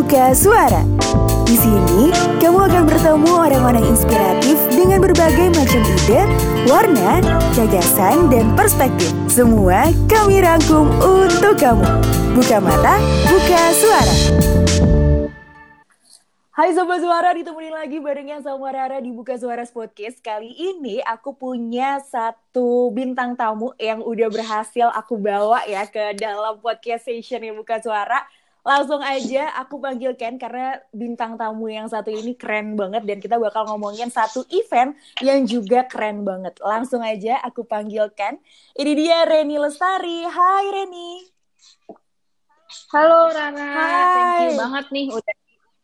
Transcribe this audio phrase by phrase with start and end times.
[0.00, 0.80] Buka Suara.
[1.44, 2.08] Di sini,
[2.40, 6.24] kamu akan bertemu orang-orang inspiratif dengan berbagai macam ide,
[6.64, 7.20] warna,
[7.52, 9.12] gagasan, dan perspektif.
[9.28, 11.84] Semua kami rangkum untuk kamu.
[12.32, 12.96] Buka mata,
[13.28, 14.16] buka suara.
[16.56, 20.24] Hai Sobat Suara, ditemenin lagi barengnya sama Rara di Buka Suara Podcast.
[20.24, 26.56] Kali ini aku punya satu bintang tamu yang udah berhasil aku bawa ya ke dalam
[26.56, 28.24] podcast session yang Buka Suara
[28.60, 33.40] langsung aja aku panggil Ken karena bintang tamu yang satu ini keren banget dan kita
[33.40, 36.60] bakal ngomongin satu event yang juga keren banget.
[36.60, 38.36] Langsung aja aku panggil Ken.
[38.76, 40.24] Ini dia Reni Lestari.
[40.28, 41.10] Hai Reni.
[42.94, 44.14] Halo Rana, Hai.
[44.14, 45.36] thank you banget nih udah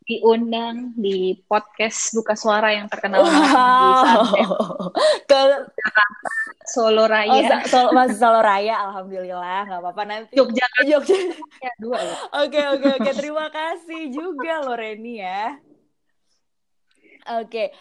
[0.07, 3.91] diundang di podcast Buka Suara yang terkenal banget di
[5.27, 5.67] Wow.
[6.67, 10.35] Solo oh, Raya, Sol- masih Solo Raya, alhamdulillah, nggak apa-apa nanti.
[10.35, 10.67] Jogja.
[11.79, 12.15] dua ya.
[12.43, 15.55] Oke oke oke, terima kasih juga loh Reni ya.
[17.27, 17.71] Oke,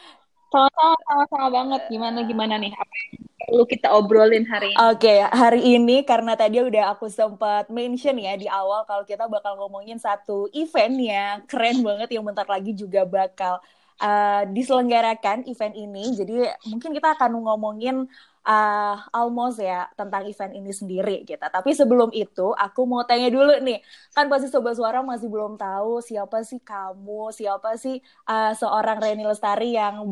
[0.50, 1.80] Sama-sama, sama-sama banget.
[1.90, 2.72] Gimana gimana nih?
[2.72, 4.78] Apa yang perlu kita obrolin hari ini?
[4.78, 9.58] Oke, hari ini karena tadi udah aku sempat mention ya di awal kalau kita bakal
[9.58, 13.58] ngomongin satu event yang keren banget yang bentar lagi juga bakal
[13.98, 16.14] uh, diselenggarakan event ini.
[16.14, 16.34] Jadi
[16.70, 18.06] mungkin kita akan ngomongin
[18.46, 21.42] uh, almost ya tentang event ini sendiri gitu.
[21.42, 23.82] Tapi sebelum itu aku mau tanya dulu nih,
[24.14, 27.98] kan pasti sobat suara masih belum tahu siapa sih kamu, siapa sih
[28.30, 30.06] uh, seorang Reni Lestari yang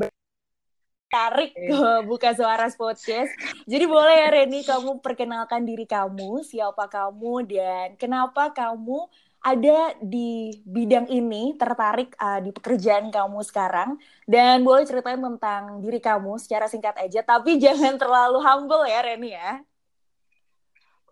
[1.14, 3.30] tarik ke Buka Suara Podcast.
[3.70, 9.06] Jadi boleh ya Reni, kamu perkenalkan diri kamu, siapa kamu, dan kenapa kamu
[9.44, 14.00] ada di bidang ini, tertarik uh, di pekerjaan kamu sekarang.
[14.24, 19.36] Dan boleh ceritain tentang diri kamu secara singkat aja, tapi jangan terlalu humble ya Reni
[19.36, 19.60] ya.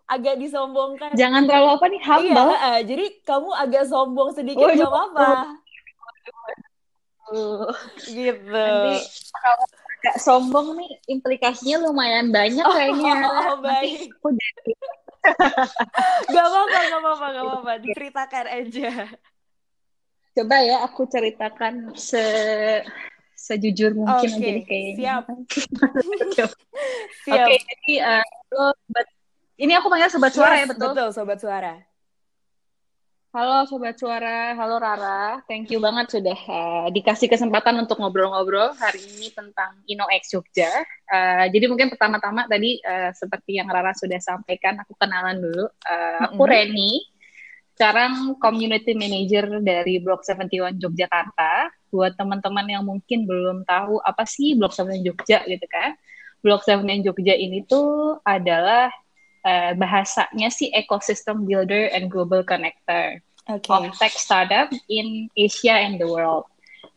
[0.09, 1.13] Agak disombongkan.
[1.13, 2.51] Jangan terlalu apa nih, Iya, humble.
[2.57, 5.29] uh, jadi kamu agak sombong sedikit, gak apa-apa.
[8.03, 8.51] Gitu.
[8.51, 8.97] Nanti
[9.31, 9.65] kalau
[10.03, 13.13] agak sombong nih, implikasinya lumayan banyak kayaknya.
[13.53, 14.11] Oh, Nanti baik.
[14.17, 14.71] aku jadi
[16.33, 17.71] Gak apa-apa, gak apa-apa, gak apa-apa.
[17.79, 18.89] Diceritakan aja.
[20.33, 22.23] Coba ya aku ceritakan se
[23.37, 24.95] sejujur mungkin Oke, aja nih kayaknya.
[24.97, 25.23] siap.
[27.23, 27.47] Siap.
[27.47, 29.07] Oke, jadi eh, halo sobat,
[29.61, 30.91] ini aku panggil sobat suara ya Yes, betul?
[30.91, 31.73] Betul, Sobat Suara.
[33.33, 39.01] Halo sobat suara, halo Rara, thank you banget sudah eh, dikasih kesempatan untuk ngobrol-ngobrol hari
[39.01, 40.69] ini tentang InnoX Jogja.
[41.09, 45.65] Eh, jadi mungkin pertama-tama tadi eh, seperti yang Rara sudah sampaikan, aku kenalan dulu.
[45.65, 46.45] Eh, aku.
[46.45, 47.01] Reni,
[47.73, 51.73] sekarang Community Manager dari Blok 71 Yogyakarta.
[51.89, 55.97] Buat teman-teman yang mungkin belum tahu apa sih Blok 71 Jogja gitu kan.
[56.45, 58.93] Blok 71 Jogja ini tuh adalah
[59.43, 63.19] eh, bahasanya sih ecosystem builder and global connector
[63.51, 63.67] Oke.
[63.69, 66.47] of tech startup in Asia and the world.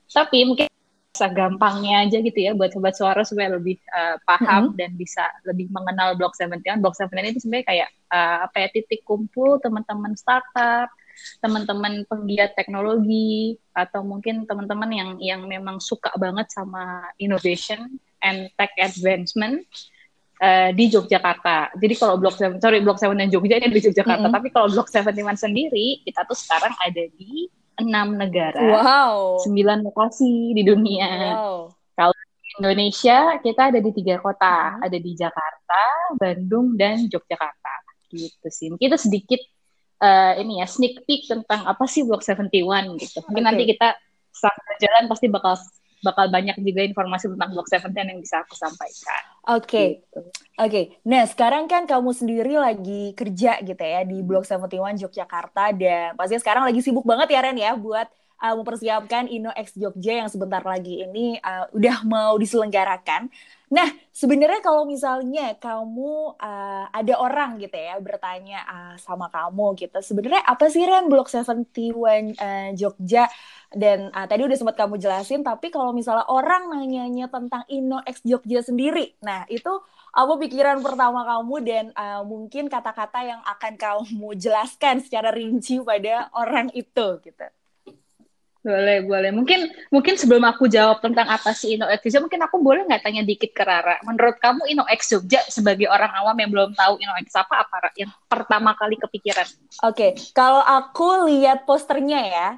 [0.07, 0.71] Tapi mungkin
[1.17, 5.73] bisa gampangnya aja gitu ya buat sobat suara supaya lebih eh, paham dan bisa lebih
[5.73, 6.85] mengenal Block 71.
[6.85, 10.93] Block 71 itu sebenarnya kayak eh, apa ya titik kumpul teman-teman startup,
[11.41, 18.77] teman-teman penggiat teknologi atau mungkin teman-teman yang yang memang suka banget sama innovation and tech
[18.77, 19.65] advancement
[20.41, 21.77] eh, di Yogyakarta.
[21.77, 24.37] Jadi kalau Blok 7, sorry Blok 7 dan Jogja ini di Yogyakarta, Mm-mm.
[24.37, 29.45] tapi kalau Blok 71 sendiri kita tuh sekarang ada di enam negara, Wow.
[29.45, 31.09] sembilan lokasi di dunia.
[31.37, 31.77] Wow.
[32.57, 34.85] Indonesia kita ada di tiga kota, Mhm.
[34.89, 35.83] ada di Jakarta,
[36.17, 37.75] Bandung dan Yogyakarta.
[38.09, 38.73] Gitu sih.
[38.81, 39.41] Itu sedikit
[39.97, 43.25] eh, ini ya sneak peek tentang apa sih Blok 71 gitu.
[43.29, 43.49] Mungkin Oke.
[43.49, 43.97] nanti kita
[44.29, 45.57] saat berjalan pasti bakal
[46.05, 49.23] bakal banyak juga informasi tentang Blok 71 yang bisa aku sampaikan.
[49.49, 50.03] Oke.
[50.03, 50.21] Gitu.
[50.57, 56.17] Oke, nah sekarang kan kamu sendiri lagi kerja gitu ya di Blok 71 Yogyakarta dan
[56.17, 58.09] pastinya sekarang lagi sibuk banget ya Ren ya buat
[58.41, 63.29] uh, mempersiapkan InnoX Jogja yang sebentar lagi ini uh, udah mau diselenggarakan.
[63.67, 69.99] Nah, sebenarnya kalau misalnya kamu uh, ada orang gitu ya bertanya uh, sama kamu gitu,
[69.99, 71.67] sebenarnya apa sih Ren Blok 71
[72.39, 73.27] uh, Jogja?
[73.75, 78.63] Dan uh, tadi udah sempat kamu jelasin, tapi kalau misalnya orang nanyanya tentang InnoX Jogja
[78.63, 79.83] sendiri, nah itu
[80.15, 86.31] apa pikiran pertama kamu dan uh, mungkin kata-kata yang akan kamu jelaskan secara rinci pada
[86.39, 87.47] orang itu gitu.
[88.67, 89.31] Boleh, boleh.
[89.31, 93.23] Mungkin mungkin sebelum aku jawab tentang apa sih InnoX Jogja, mungkin aku boleh nggak tanya
[93.23, 94.03] dikit ke Rara.
[94.03, 98.75] Menurut kamu InnoX Jogja sebagai orang awam yang belum tahu InnoX apa apa yang pertama
[98.75, 99.47] kali kepikiran?
[99.87, 102.49] Oke, kalau aku lihat posternya ya,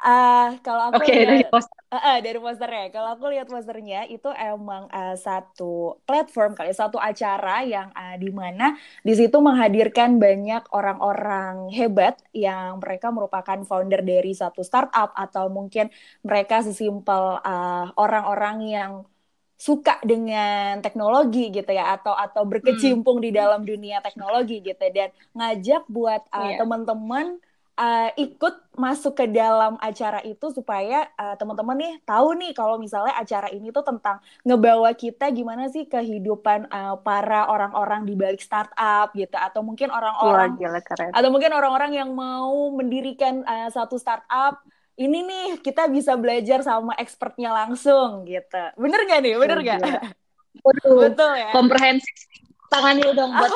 [0.00, 1.76] Uh, kalau aku okay, lihat dari poster.
[1.92, 6.96] Uh, uh, dari posternya, kalau aku lihat posternya itu emang uh, satu platform kali, satu
[6.96, 14.00] acara yang uh, di mana di situ menghadirkan banyak orang-orang hebat yang mereka merupakan founder
[14.00, 15.92] dari satu startup atau mungkin
[16.24, 18.92] mereka sesimpel uh, orang-orang yang
[19.60, 23.26] suka dengan teknologi gitu ya atau atau berkecimpung hmm.
[23.28, 26.58] di dalam dunia teknologi gitu dan ngajak buat uh, yeah.
[26.64, 27.36] teman-teman
[27.80, 33.16] uh, ikut masuk ke dalam acara itu supaya uh, teman-teman nih tahu nih kalau misalnya
[33.16, 39.10] acara ini tuh tentang ngebawa kita gimana sih kehidupan uh, para orang-orang di balik startup
[39.16, 39.34] gitu.
[39.34, 40.60] Atau mungkin orang-orang
[41.10, 44.60] atau mungkin orang-orang yang mau mendirikan uh, satu startup
[45.00, 48.60] ini nih kita bisa belajar sama expertnya langsung gitu.
[48.76, 49.34] Bener gak nih?
[49.40, 49.80] Bener gak
[51.00, 51.50] betul ya.
[51.56, 52.28] komprehensif.
[52.70, 53.50] Tangannya dong buat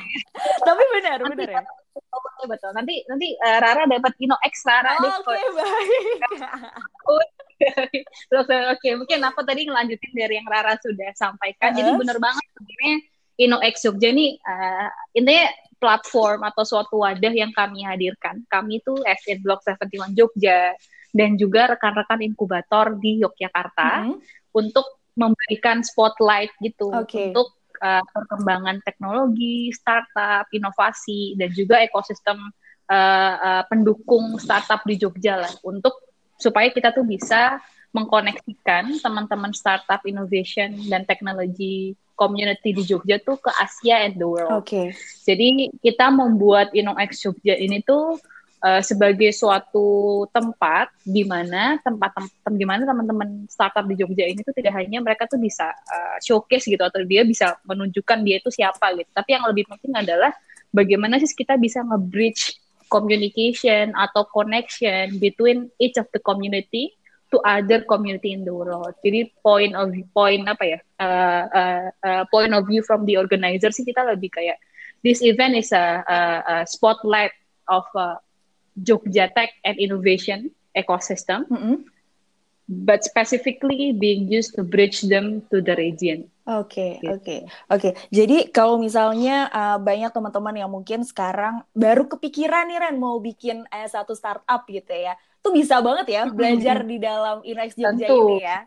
[0.68, 2.70] tapi benar benar ya betul betul.
[2.72, 6.14] Nanti nanti uh, Rara dapat Ino X Rara oh, Oke okay, baik.
[8.40, 8.92] Oke, okay.
[8.96, 11.70] mungkin aku tadi ngelanjutin dari yang Rara sudah sampaikan.
[11.70, 11.78] Uh -huh.
[11.82, 12.94] Jadi benar banget sebenarnya
[13.40, 15.46] Ino X Jogja ini uh, intinya
[15.80, 18.44] platform atau suatu wadah yang kami hadirkan.
[18.48, 20.76] Kami itu FN Block 71 Jogja
[21.10, 24.16] dan juga rekan-rekan inkubator di Yogyakarta uh -huh.
[24.56, 27.32] untuk memberikan spotlight gitu okay.
[27.32, 32.38] untuk uh, perkembangan teknologi, startup, inovasi, dan juga ekosistem
[32.92, 35.96] uh, uh, pendukung startup di Jogja lah untuk
[36.40, 37.60] supaya kita tuh bisa
[37.90, 44.52] mengkoneksikan teman-teman startup innovation dan teknologi community di Jogja tuh ke Asia and the world.
[44.52, 44.68] Oke.
[44.68, 44.86] Okay.
[45.24, 48.20] Jadi kita membuat InnoX Jogja ini tuh
[48.60, 54.44] uh, sebagai suatu tempat di mana tempat tem di mana teman-teman startup di Jogja ini
[54.44, 58.52] tuh tidak hanya mereka tuh bisa uh, showcase gitu atau dia bisa menunjukkan dia itu
[58.52, 59.10] siapa gitu.
[59.12, 60.32] Tapi yang lebih penting adalah
[60.70, 62.60] bagaimana sih kita bisa nge-bridge
[62.90, 66.90] communication atau connection between each of the community
[67.30, 68.90] to other community in the world.
[69.06, 70.78] Jadi point of point apa ya?
[70.98, 74.58] Uh, uh, uh, point of view from the organizer sih kita lebih kayak
[75.06, 77.32] this event is a, a, a spotlight
[77.70, 78.18] of uh,
[78.80, 81.76] Jogja Tech and Innovation ecosystem, mm -hmm.
[82.66, 86.30] but specifically being used to bridge them to the region.
[86.50, 87.14] Oke, okay, gitu.
[87.14, 87.40] oke, okay,
[87.70, 87.78] oke.
[87.78, 87.92] Okay.
[88.10, 93.62] Jadi kalau misalnya uh, banyak teman-teman yang mungkin sekarang baru kepikiran nih Ren mau bikin
[93.70, 96.90] uh, satu startup gitu ya, tuh bisa banget ya belajar mm -hmm.
[96.90, 98.18] di dalam Inex Jogja Tentu.
[98.34, 98.58] ini ya.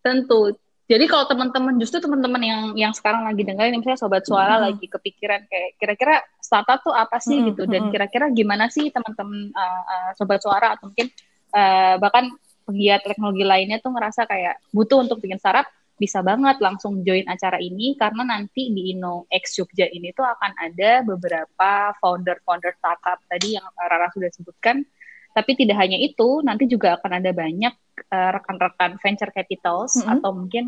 [0.00, 0.40] Tentu.
[0.90, 4.64] Jadi kalau teman-teman justru teman-teman yang yang sekarang lagi dengerin misalnya sobat suara hmm.
[4.66, 7.38] lagi kepikiran kayak kira-kira startup tuh apa sih?
[7.38, 7.54] Hmm.
[7.54, 7.62] gitu.
[7.70, 10.74] Dan kira-kira gimana sih teman-teman uh, uh, sobat suara?
[10.74, 11.06] Atau mungkin
[11.54, 12.34] uh, bahkan
[12.66, 17.62] pegiat teknologi lainnya tuh ngerasa kayak butuh untuk bikin startup bisa banget langsung join acara
[17.62, 17.94] ini.
[17.94, 23.66] Karena nanti di Inno X Jogja ini tuh akan ada beberapa founder-founder startup tadi yang
[23.78, 24.82] Rara sudah sebutkan
[25.30, 27.74] tapi tidak hanya itu, nanti juga akan ada banyak
[28.10, 30.12] uh, rekan-rekan venture capitals mm -hmm.
[30.18, 30.64] atau mungkin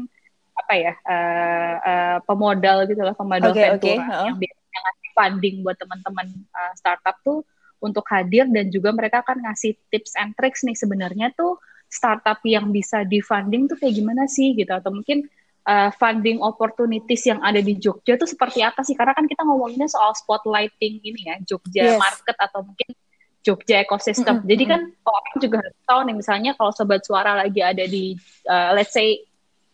[0.52, 3.96] apa ya uh, uh, pemodal gitu lah pemodal okay, ventura okay.
[3.98, 4.26] Oh.
[4.28, 7.40] yang biasanya ngasih funding buat teman-teman uh, startup tuh
[7.82, 11.58] untuk hadir dan juga mereka akan ngasih tips and tricks nih sebenarnya tuh
[11.88, 15.26] startup yang bisa di funding tuh kayak gimana sih gitu atau mungkin
[15.66, 19.90] uh, funding opportunities yang ada di Jogja tuh seperti apa sih karena kan kita ngomonginnya
[19.90, 22.00] soal spotlighting ini ya Jogja yes.
[22.00, 22.88] market atau mungkin
[23.42, 24.38] Jogja ekosistem.
[24.38, 24.50] Mm -hmm.
[24.54, 28.14] Jadi kan orang juga harus tahu nih misalnya kalau sobat suara lagi ada di
[28.46, 29.18] uh, let's say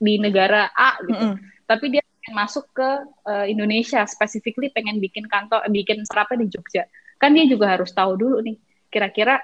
[0.01, 1.13] di negara A gitu.
[1.15, 1.67] Mm -hmm.
[1.69, 2.89] Tapi dia pengen masuk ke
[3.29, 6.83] uh, Indonesia, specifically pengen bikin kantor bikin startupnya di Jogja.
[7.21, 8.57] Kan dia juga harus tahu dulu nih
[8.89, 9.37] kira-kira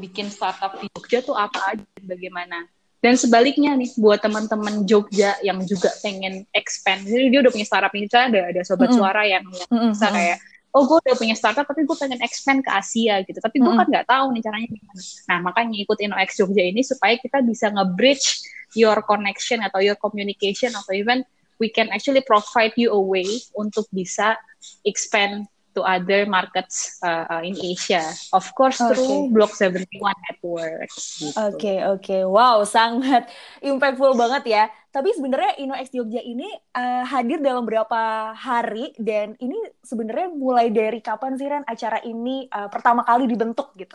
[0.00, 2.64] bikin startup di Jogja tuh apa aja bagaimana.
[2.96, 7.04] Dan sebaliknya nih buat teman-teman Jogja yang juga pengen expand.
[7.04, 8.98] Jadi dia udah punya startup ini, ada ada sobat mm -hmm.
[8.98, 9.90] suara yang, yang mm -hmm.
[9.92, 10.38] bisa kayak
[10.76, 13.80] oh gue udah punya startup tapi gue pengen expand ke Asia gitu tapi gue hmm.
[13.80, 17.72] kan nggak tahu nih caranya gimana nah makanya ikut InnoX Jogja ini supaya kita bisa
[17.72, 18.44] nge-bridge
[18.76, 21.24] your connection atau your communication atau even
[21.56, 23.24] we can actually provide you a way
[23.56, 24.36] untuk bisa
[24.84, 28.00] expand to other markets uh, uh, in Asia.
[28.32, 28.96] Of course okay.
[28.96, 30.88] through Block 71 network.
[30.88, 31.36] Oke, gitu.
[31.36, 31.56] oke.
[31.60, 32.22] Okay, okay.
[32.24, 33.28] Wow, sangat
[33.60, 34.64] impactful banget ya.
[34.88, 41.04] Tapi sebenarnya InnoX Jogja ini uh, hadir dalam berapa hari dan ini sebenarnya mulai dari
[41.04, 43.92] kapan sih Ren acara ini uh, pertama kali dibentuk gitu?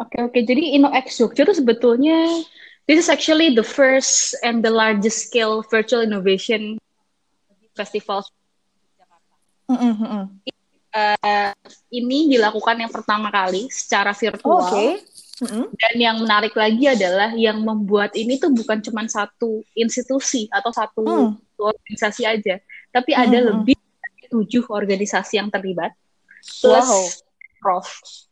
[0.00, 0.32] Oke, okay, oke.
[0.32, 0.42] Okay.
[0.48, 2.16] Jadi InnoX Jogja itu sebetulnya
[2.88, 6.80] this is actually the first and the largest scale virtual innovation
[7.76, 8.24] festival
[10.88, 11.52] Uh,
[11.92, 14.64] ini dilakukan yang pertama kali secara virtual.
[14.72, 15.04] Okay.
[15.38, 15.64] Mm-hmm.
[15.70, 21.06] Dan yang menarik lagi adalah yang membuat ini tuh bukan cuma satu institusi atau satu
[21.06, 21.30] mm.
[21.54, 22.58] organisasi aja,
[22.90, 23.26] tapi mm-hmm.
[23.28, 25.94] ada lebih dari tujuh organisasi yang terlibat.
[26.42, 27.06] Plus wow.
[27.62, 27.86] Prof.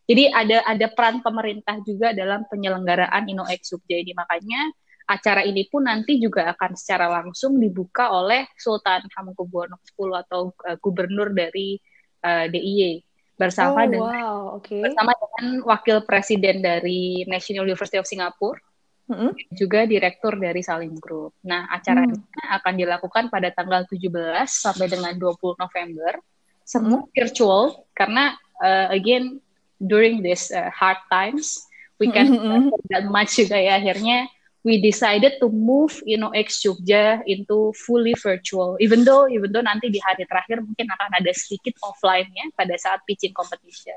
[0.07, 4.71] Jadi ada ada peran pemerintah juga dalam penyelenggaraan InnoX Jogja ini makanya
[5.07, 10.77] acara ini pun nanti juga akan secara langsung dibuka oleh Sultan Hamengkubuwono X atau uh,
[10.83, 11.79] gubernur dari
[12.27, 12.93] uh, eh, DIY
[13.37, 14.81] bersama oh, dengan wow, okay.
[14.83, 18.59] bersama dengan wakil presiden dari National University of Singapore
[19.07, 19.31] mm-hmm.
[19.55, 21.37] juga direktur dari Salim Group.
[21.45, 22.57] Nah, acaranya mm.
[22.59, 24.09] akan dilakukan pada tanggal 17
[24.49, 26.17] sampai dengan 20 November.
[26.65, 27.09] Semua mm.
[27.13, 29.39] virtual karena uh, again
[29.77, 31.61] during this uh, hard times
[32.01, 32.73] we can mm-hmm.
[32.91, 34.25] that much juga ya akhirnya
[34.67, 38.75] we decided to move you know X Jogja into fully virtual.
[38.83, 42.99] Even though even though nanti di hari terakhir mungkin akan ada sedikit offline-nya pada saat
[43.07, 43.95] pitching competition.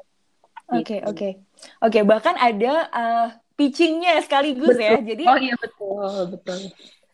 [0.70, 1.10] Oke gitu.
[1.10, 1.28] oke
[1.82, 4.94] oke bahkan ada uh, pitchingnya sekaligus ya.
[4.94, 5.02] betul.
[5.02, 5.08] ya.
[5.10, 6.60] Jadi oh iya betul betul.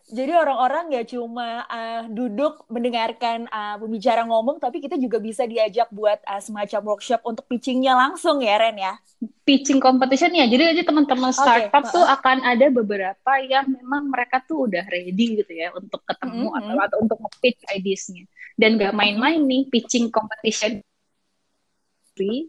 [0.07, 5.91] Jadi orang-orang nggak cuma uh, duduk mendengarkan uh, pembicara ngomong, tapi kita juga bisa diajak
[5.91, 8.95] buat uh, semacam workshop untuk pitchingnya langsung ya Ren ya.
[9.43, 10.47] Pitching competition ya.
[10.47, 11.91] Jadi aja teman-teman startup okay.
[11.91, 16.55] tuh akan ada beberapa yang memang mereka tuh udah ready gitu ya untuk ketemu mm
[16.55, 16.71] -hmm.
[16.71, 18.31] atau atau untuk pitch ideasnya.
[18.55, 20.87] Dan nggak main-main nih pitching competition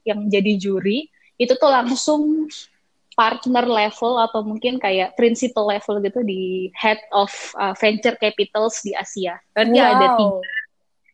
[0.05, 2.47] yang jadi juri itu tuh langsung
[3.17, 8.93] partner level atau mungkin kayak principal level gitu di head of uh, venture capitals di
[8.93, 9.41] Asia.
[9.57, 9.89] Berarti wow.
[9.89, 10.39] ada tiga,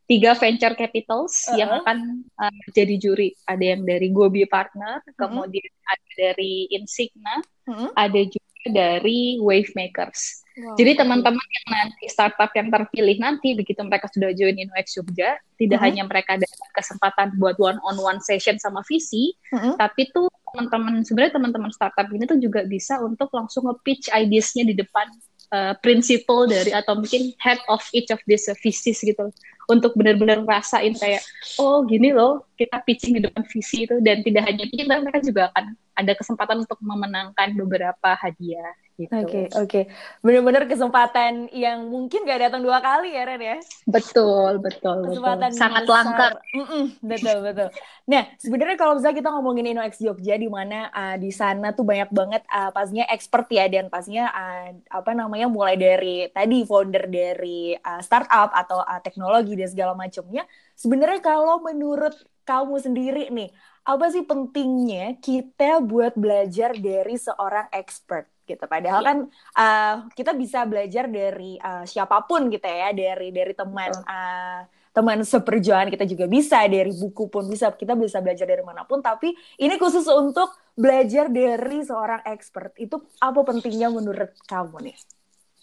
[0.04, 1.60] tiga venture capitals uh -huh.
[1.64, 3.32] yang akan uh, jadi juri.
[3.48, 5.16] Ada yang dari Gobi Partner, uh -huh.
[5.16, 7.90] kemudian ada dari Insigna, uh -huh.
[7.96, 10.44] ada juga dari Wave Makers.
[10.54, 10.78] Wow.
[10.78, 15.82] Jadi teman-teman yang nanti startup yang terpilih nanti begitu mereka sudah join InnoX Jogja, tidak
[15.82, 15.86] uh -huh.
[15.90, 19.74] hanya mereka dapat kesempatan buat one on one session sama visi, uh -huh.
[19.82, 24.78] tapi tuh teman-teman sebenarnya teman-teman startup ini tuh juga bisa untuk langsung nge-pitch ideas-nya di
[24.78, 25.10] depan
[25.54, 29.30] uh, principal dari atau mungkin head of each of these services gitu.
[29.72, 31.24] Untuk benar-benar ngerasain kayak
[31.56, 34.02] oh gini loh kita pitching di depan visi itu.
[34.02, 39.10] Dan tidak hanya pitching tapi mereka juga akan ada kesempatan untuk memenangkan beberapa hadiah Gitu.
[39.10, 39.70] Oke, okay, oke.
[39.70, 39.84] Okay.
[40.22, 43.58] Benar-benar kesempatan yang mungkin gak datang dua kali ya, Ren ya?
[43.90, 45.10] Betul, betul.
[45.10, 45.58] Kesempatan betul.
[45.58, 46.28] sangat langka.
[46.54, 47.70] Mm -mm, betul, betul.
[48.06, 52.14] Nah, sebenarnya kalau misalnya kita ngomongin InnoX Jogja, di mana uh, di sana tuh banyak
[52.14, 57.74] banget uh, pastinya expert ya, dan pastinya uh, apa namanya mulai dari tadi founder dari
[57.74, 60.46] uh, startup atau uh, teknologi dan segala macamnya.
[60.78, 62.14] Sebenarnya kalau menurut
[62.46, 63.50] kamu sendiri nih,
[63.90, 68.33] apa sih pentingnya kita buat belajar dari seorang expert?
[68.44, 68.64] Gitu.
[68.68, 69.08] Padahal yeah.
[69.10, 69.18] kan
[69.58, 74.62] uh, kita bisa belajar dari uh, siapa pun gitu ya, dari dari teman uh,
[74.94, 77.74] teman seperjuangan kita juga bisa, dari buku pun bisa.
[77.74, 82.78] Kita bisa belajar dari mana pun, tapi ini khusus untuk belajar dari seorang expert.
[82.78, 84.98] Itu apa pentingnya menurut kamu nih?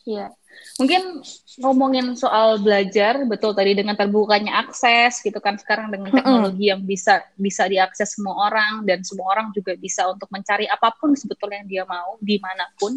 [0.09, 0.33] Iya.
[0.81, 1.23] Mungkin
[1.61, 7.21] ngomongin soal belajar, betul tadi dengan terbukanya akses gitu kan sekarang dengan teknologi yang bisa
[7.37, 11.71] bisa diakses semua orang dan semua orang juga bisa untuk mencari apa pun sebetulnya yang
[11.71, 12.97] dia mau di mana pun.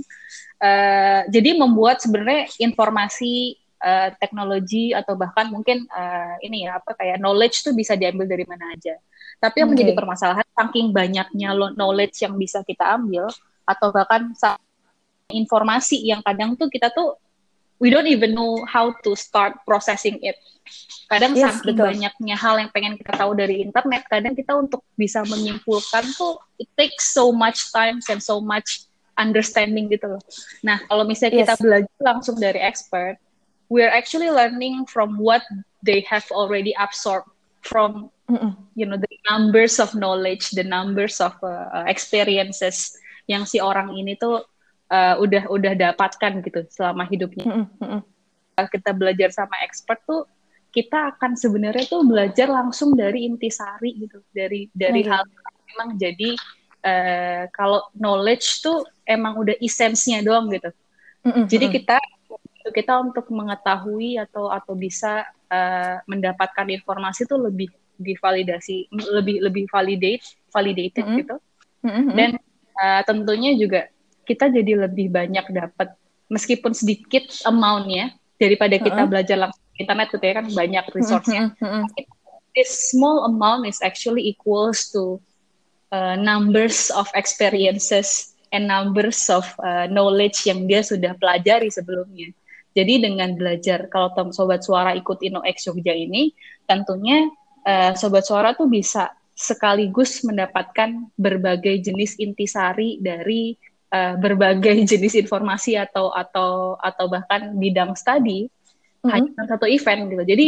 [0.63, 7.19] Uh, jadi membuat sebenarnya informasi uh, teknologi atau bahkan mungkin uh, ini ya apa kayak
[7.19, 8.95] knowledge tuh bisa diambil dari mana aja.
[9.43, 9.75] Tapi yang okay.
[9.75, 13.27] menjadi permasalahan saking banyaknya knowledge yang bisa kita ambil
[13.67, 14.31] atau bahkan
[15.31, 17.15] informasi yang kadang tuh kita tuh
[17.83, 20.39] we don't even know how to start processing it.
[21.11, 21.91] Kadang yes, saking betul.
[21.91, 26.71] banyaknya hal yang pengen kita tahu dari internet, kadang kita untuk bisa menyimpulkan tuh it
[26.79, 28.87] takes so much time and so much
[29.19, 30.23] understanding gitu loh.
[30.63, 31.47] Nah, kalau misalnya yes.
[31.51, 33.19] kita belajar langsung dari expert,
[33.67, 35.43] we're actually learning from what
[35.83, 37.27] they have already absorbed
[37.61, 38.51] from mm -mm.
[38.79, 42.95] you know the numbers of knowledge, the numbers of uh, experiences
[43.27, 44.43] yang si orang ini tuh
[44.93, 47.45] uh, udah udah dapatkan gitu selama hidupnya.
[47.49, 48.01] Mm -hmm.
[48.69, 50.29] Kita belajar sama expert tuh
[50.73, 55.13] kita akan sebenarnya tuh belajar langsung dari intisari gitu, dari dari mm -hmm.
[55.13, 55.23] hal
[55.73, 56.29] memang jadi
[56.85, 60.69] uh, kalau knowledge tuh emang udah esensinya doang gitu.
[61.25, 61.45] Mm -hmm.
[61.49, 61.97] Jadi kita
[62.71, 67.69] kita untuk mengetahui atau atau bisa uh, mendapatkan informasi tuh lebih
[67.99, 71.19] divalidasi lebih lebih validate validated mm -hmm.
[71.21, 71.35] gitu.
[71.83, 72.13] Mm -hmm.
[72.17, 72.31] Dan
[72.81, 75.95] uh, tentunya juga kita jadi lebih banyak dapat
[76.31, 79.11] meskipun sedikit amount-nya daripada kita uh -huh.
[79.11, 81.43] belajar langsung internet gitu ya kan banyak resource-nya.
[81.61, 81.83] Uh -huh.
[82.53, 85.17] This small amount is actually equals to
[85.89, 92.29] uh, numbers of experiences and numbers of uh, knowledge yang dia sudah pelajari sebelumnya.
[92.73, 96.33] Jadi dengan belajar kalau tem sobat suara ikut InnoX Jogja ini,
[96.65, 97.29] tentunya
[97.65, 103.57] uh, sobat suara tuh bisa sekaligus mendapatkan berbagai jenis intisari dari
[103.93, 109.09] uh, berbagai jenis informasi atau atau atau bahkan bidang studi mm-hmm.
[109.13, 110.23] hanya satu event gitu.
[110.25, 110.47] Jadi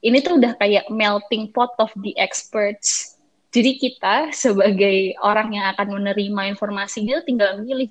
[0.00, 3.14] ini tuh udah kayak melting pot of the experts
[3.50, 7.90] Jadi kita sebagai orang yang akan menerima informasi dia tinggal milih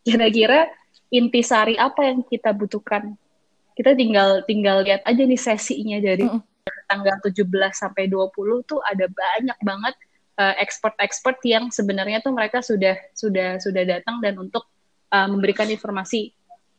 [0.00, 0.64] kira-kira
[1.12, 3.12] intisari apa yang kita butuhkan.
[3.76, 6.48] Kita tinggal tinggal lihat aja nih sesinya dari mm
[6.88, 7.44] tanggal 17
[7.76, 9.94] sampai 20 tuh ada banyak banget
[10.38, 14.64] uh, expert-expert yang sebenarnya tuh mereka sudah sudah sudah datang dan untuk
[15.10, 16.32] uh, memberikan informasi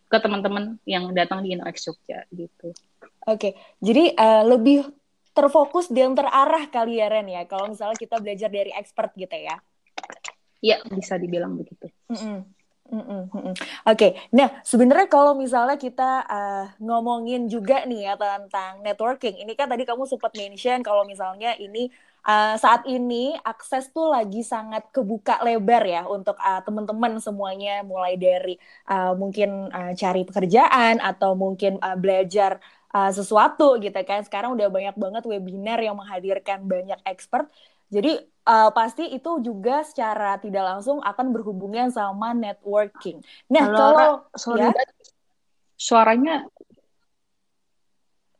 [0.10, 2.74] ke teman-teman yang datang di InnoX Jogja gitu.
[3.30, 3.51] Oke, okay.
[3.78, 4.89] jadi uh, lebih
[5.39, 9.56] terfokus dan terarah kali ya Ren ya kalau misalnya kita belajar dari expert gitu ya
[10.60, 12.39] Iya bisa dibilang begitu mm -mm.
[12.89, 13.54] Mm -mm, Oke,
[13.86, 14.12] okay.
[14.34, 19.86] nah sebenarnya kalau misalnya kita uh, ngomongin juga nih ya tentang networking, ini kan tadi
[19.86, 21.94] kamu sempat mention kalau misalnya ini
[22.26, 28.20] uh, saat ini akses tuh lagi sangat kebuka lebar ya untuk uh, teman-teman semuanya, mulai
[28.20, 28.56] dari
[28.90, 32.60] uh, mungkin uh, cari pekerjaan atau mungkin uh, belajar
[32.92, 34.24] uh, sesuatu gitu kan.
[34.26, 37.48] Sekarang udah banyak banget webinar yang menghadirkan banyak expert.
[37.90, 43.22] Jadi uh, pasti itu juga secara tidak langsung akan berhubungan sama networking.
[43.50, 44.72] Nah, Halo, kalau sorry, ya,
[45.74, 46.36] suaranya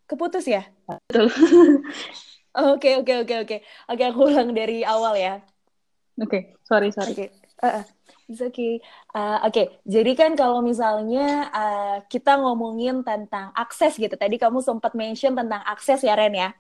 [0.06, 0.66] keputus ya?
[2.56, 3.58] Oke, oke, oke, oke.
[3.90, 5.42] Oke, aku ulang dari awal ya.
[6.20, 7.14] Oke, okay, sorry, sorry.
[7.14, 7.30] Okay.
[7.62, 7.86] Uh, uh.
[8.30, 8.78] It's okay.
[9.10, 9.66] Uh, Oke, okay.
[9.90, 15.66] jadi kan kalau misalnya uh, kita ngomongin tentang akses gitu, tadi kamu sempat mention tentang
[15.66, 16.54] akses ya Ren ya?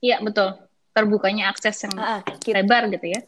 [0.00, 0.56] Iya betul,
[0.96, 3.20] terbukanya akses yang uh, kita, lebar gitu ya.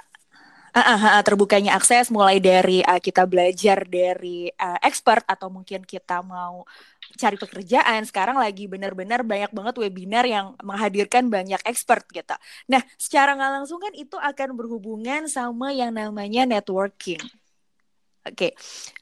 [0.72, 5.84] Uh, uh, uh, terbukanya akses mulai dari uh, kita belajar dari uh, expert atau mungkin
[5.84, 6.64] kita mau
[7.18, 12.34] cari pekerjaan sekarang lagi benar-benar banyak banget webinar yang menghadirkan banyak expert gitu.
[12.70, 17.20] Nah, secara nggak langsung kan itu akan berhubungan sama yang namanya networking.
[18.30, 18.52] Oke, okay.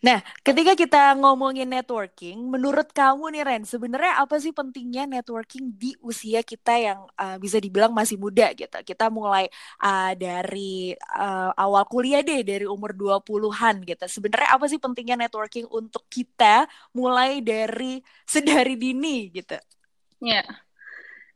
[0.01, 5.93] nah ketika kita ngomongin networking, menurut kamu nih Ren, sebenarnya apa sih pentingnya networking di
[6.01, 8.73] usia kita yang uh, bisa dibilang masih muda gitu?
[8.81, 9.53] Kita mulai
[9.85, 14.05] uh, dari uh, awal kuliah deh, dari umur 20-an gitu.
[14.09, 16.65] Sebenarnya apa sih pentingnya networking untuk kita
[16.97, 18.01] mulai dari
[18.33, 19.61] sedari dini gitu?
[20.25, 20.41] Ya,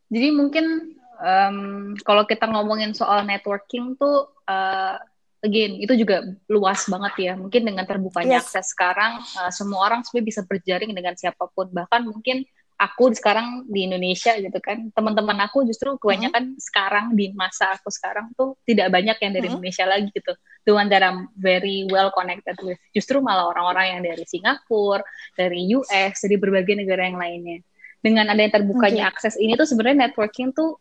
[0.08, 4.97] jadi mungkin um, kalau kita ngomongin soal networking tuh uh,
[5.43, 7.33] again itu juga luas banget ya.
[7.35, 8.55] Mungkin dengan terbukanya yes.
[8.55, 11.69] akses sekarang uh, semua orang sebenarnya bisa berjaring dengan siapa pun.
[11.69, 12.47] Bahkan mungkin
[12.78, 14.89] aku sekarang di Indonesia gitu kan.
[14.95, 16.63] Teman-teman aku justru kebanyakan mm-hmm.
[16.63, 19.59] sekarang di masa aku sekarang tuh tidak banyak yang dari mm-hmm.
[19.59, 20.33] Indonesia lagi gitu.
[20.63, 22.78] The one that I'm very well connected with.
[22.95, 25.02] Justru malah orang-orang yang dari Singapura,
[25.35, 27.59] dari US, dari berbagai negara yang lainnya.
[28.02, 29.13] Dengan ada yang terbukanya okay.
[29.15, 30.78] akses ini tuh sebenarnya networking tuh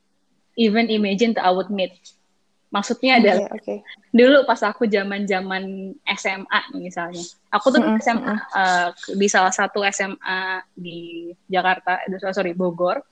[0.57, 1.93] even imagine that I would meet
[2.71, 3.77] Maksudnya okay, adalah okay.
[4.15, 7.19] dulu pas aku zaman-zaman SMA misalnya,
[7.51, 7.99] aku tuh mm -hmm.
[7.99, 13.03] SMA uh, di salah satu SMA di Jakarta, eh, sorry Bogor.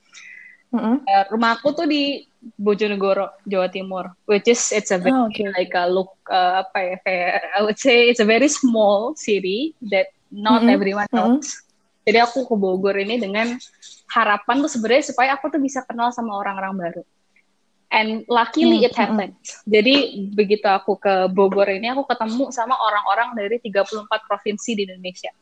[0.71, 0.95] Mm -hmm.
[1.03, 2.23] uh, rumah aku tuh di
[2.55, 5.51] Bojonegoro, Jawa Timur, which is it's a very oh, okay.
[5.51, 9.75] like a look uh, apa ya kayak I would say it's a very small city
[9.91, 10.75] that not mm -hmm.
[10.79, 11.51] everyone knows.
[11.51, 11.67] Mm -hmm.
[12.07, 13.59] Jadi aku ke Bogor ini dengan
[14.07, 17.03] harapan tuh sebenarnya supaya aku tuh bisa kenal sama orang-orang baru
[17.89, 19.33] And luckily hmm, it happened.
[19.33, 19.65] Hmm.
[19.65, 19.95] Jadi
[20.37, 25.33] begitu aku ke Bogor ini aku ketemu sama orang-orang dari 34 provinsi di Indonesia.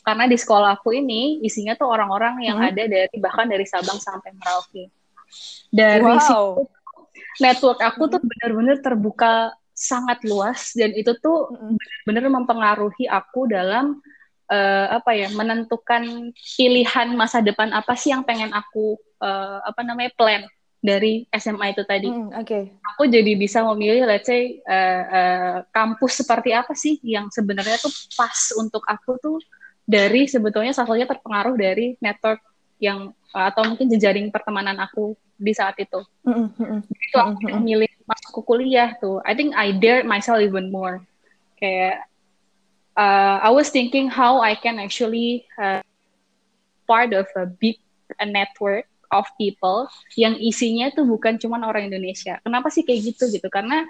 [0.00, 2.68] Karena di sekolah aku ini isinya tuh orang-orang yang hmm.
[2.72, 4.88] ada dari bahkan dari Sabang sampai Merauke.
[5.68, 6.18] Dari wow.
[6.18, 6.80] situ
[7.38, 11.76] network aku tuh benar-benar terbuka sangat luas dan itu tuh hmm.
[12.04, 14.02] benar-benar mempengaruhi aku dalam
[14.52, 20.12] uh, apa ya menentukan pilihan masa depan apa sih yang pengen aku uh, apa namanya
[20.18, 20.44] plan
[20.80, 22.08] dari SMA itu tadi.
[22.08, 22.48] Mm, Oke.
[22.48, 22.62] Okay.
[22.96, 27.92] Aku jadi bisa memilih, let's say, uh, uh, kampus seperti apa sih yang sebenarnya tuh
[28.16, 29.38] pas untuk aku tuh
[29.84, 32.40] dari sebetulnya salah satunya terpengaruh dari network
[32.80, 36.00] yang uh, atau mungkin jejaring pertemanan aku di saat itu.
[36.24, 36.78] Mm, -hmm.
[36.88, 37.62] Itu aku mm, -hmm.
[37.62, 39.20] milih masuk ke kuliah tuh.
[39.28, 41.04] I think I dare myself even more.
[41.60, 42.08] Kayak
[42.96, 45.84] uh, I was thinking how I can actually uh,
[46.88, 47.78] part of a big
[48.18, 52.38] a network of people yang isinya tuh bukan cuma orang Indonesia.
[52.42, 53.46] Kenapa sih kayak gitu gitu?
[53.50, 53.82] Karena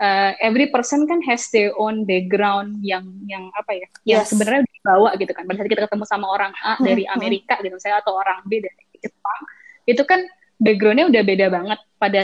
[0.00, 3.88] uh, every person kan has their own background yang yang apa ya?
[4.04, 4.06] Yes.
[4.06, 5.44] Yang sebenarnya dibawa gitu kan.
[5.48, 7.14] Pada saat kita ketemu sama orang A hmm, dari hmm.
[7.16, 9.40] Amerika gitu saya atau orang B dari Jepang,
[9.88, 10.20] itu kan
[10.56, 12.20] backgroundnya udah beda banget pada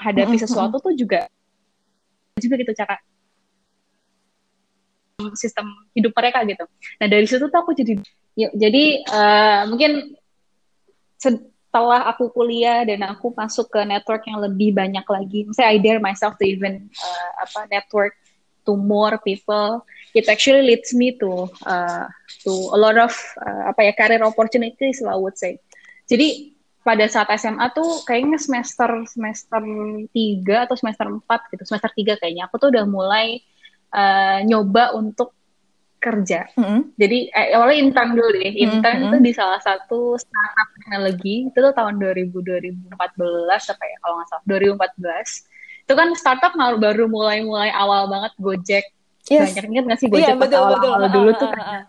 [0.00, 1.28] hadapi hmm, sesuatu tuh juga
[2.40, 2.96] juga gitu cara
[5.36, 6.64] sistem hidup mereka gitu.
[6.96, 8.00] Nah dari situ tuh aku jadi
[8.32, 10.16] ya, jadi uh, mungkin
[11.70, 16.02] setelah aku kuliah dan aku masuk ke network yang lebih banyak lagi, misalnya I dare
[16.02, 18.18] myself to even uh, apa network
[18.66, 22.10] to more people, it actually leads me to uh,
[22.42, 25.62] to a lot of uh, apa ya career opportunities lah, would say.
[26.10, 31.22] Jadi pada saat SMA tuh kayaknya semester semester 3 atau semester 4
[31.54, 32.50] gitu semester 3 kayaknya.
[32.50, 33.38] Aku tuh udah mulai
[33.94, 35.38] uh, nyoba untuk
[36.00, 36.48] kerja.
[36.56, 36.80] Mm-hmm.
[36.96, 38.52] Jadi eh, awalnya intern dulu deh.
[38.56, 39.12] Intern mm-hmm.
[39.12, 42.32] tuh di salah satu startup teknologi itu tuh tahun 2000
[42.88, 45.84] 2014 apa ya kalau nggak salah 2014.
[45.84, 48.84] Itu kan startup baru mulai-mulai awal banget Gojek.
[49.28, 49.52] Yes.
[49.52, 51.82] Banyak ingat nggak sih Gojek yeah, betul, awal, awal dulu uh, tuh uh, uh,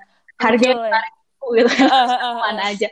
[0.43, 1.71] harganya uh, gitu.
[1.71, 2.87] Uh, uh, uh, mana aja.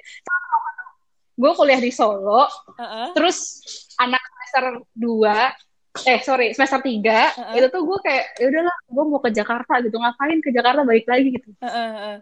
[1.40, 2.48] Gue kuliah di Solo, uh,
[2.80, 3.08] uh.
[3.16, 3.64] terus
[4.00, 5.69] anak semester 2
[6.06, 7.58] eh sorry semester tiga uh -uh.
[7.58, 11.06] itu tuh gue kayak ya udahlah gue mau ke Jakarta gitu ngapain ke Jakarta balik
[11.10, 12.16] lagi gitu uh -uh.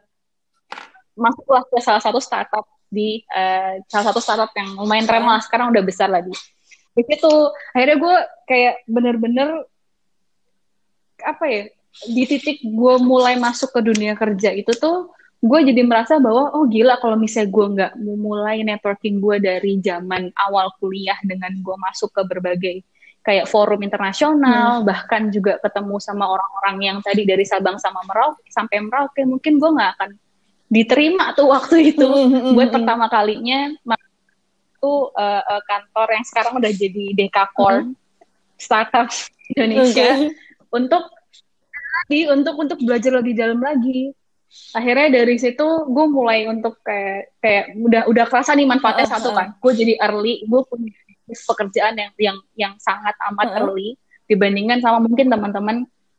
[1.20, 5.76] masuklah ke salah satu startup di uh, salah satu startup yang lumayan keren lah sekarang
[5.76, 6.32] udah besar lagi
[6.96, 7.34] di situ
[7.76, 8.16] akhirnya gue
[8.48, 9.50] kayak bener-bener
[11.22, 11.62] apa ya
[12.08, 16.66] di titik gue mulai masuk ke dunia kerja itu tuh gue jadi merasa bahwa oh
[16.66, 22.10] gila kalau misalnya gue nggak mulai networking gue dari zaman awal kuliah dengan gue masuk
[22.10, 22.78] ke berbagai
[23.28, 24.88] kayak forum internasional, hmm.
[24.88, 29.68] bahkan juga ketemu sama orang-orang yang tadi dari Sabang sama Merauke sampai Merauke, mungkin gue
[29.68, 30.10] nggak akan
[30.72, 32.32] diterima tuh waktu itu hmm.
[32.32, 32.76] hmm buat hmm.
[32.80, 33.72] pertama kalinya
[34.78, 37.94] itu uh, uh, kantor yang sekarang udah jadi Dekakor hmm.
[38.56, 39.12] startup
[39.52, 40.32] Indonesia okay.
[40.72, 41.04] untuk
[42.08, 44.16] di untuk untuk belajar lebih dalam lagi
[44.72, 49.36] akhirnya dari situ gue mulai untuk kayak kayak udah udah kerasa nih manfaatnya uh, satu
[49.36, 50.96] kan gue jadi early gue punya
[51.28, 53.60] pekerjaan yang yang yang sangat amat uh-huh.
[53.68, 55.78] early dibandingkan sama mungkin teman-teman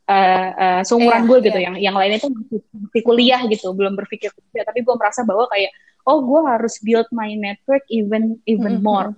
[0.09, 1.66] uh, uh, seumuran yeah, gue gitu yeah.
[1.68, 5.44] yang yang lainnya tuh masih, masih kuliah gitu belum berpikir kerja tapi gue merasa bahwa
[5.53, 5.73] kayak
[6.09, 8.88] oh gue harus build my network even even mm-hmm.
[8.88, 9.09] more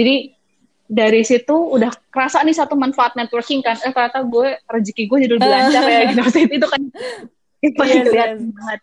[0.00, 0.32] jadi
[0.90, 5.32] dari situ udah kerasa nih satu manfaat networking kan eh ternyata gue rezeki gue jadi
[5.38, 6.22] lebih lancar ya gitu
[6.58, 6.82] itu kan
[7.62, 8.52] itu yes, kelihatan yes.
[8.56, 8.80] banget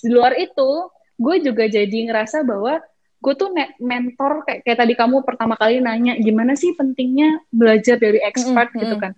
[0.00, 0.70] di luar itu
[1.14, 2.82] gue juga jadi ngerasa bahwa
[3.24, 3.48] gue tuh
[3.80, 8.76] mentor kayak, kayak tadi kamu pertama kali nanya gimana sih pentingnya belajar dari expert mm
[8.76, 8.82] -hmm.
[8.84, 9.12] gitu kan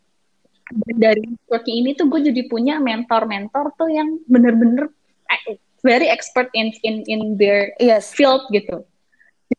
[0.94, 4.90] dari working ini tuh gue jadi punya mentor-mentor tuh yang bener-bener
[5.30, 8.14] eh, very expert in in in their yes.
[8.14, 8.86] field gitu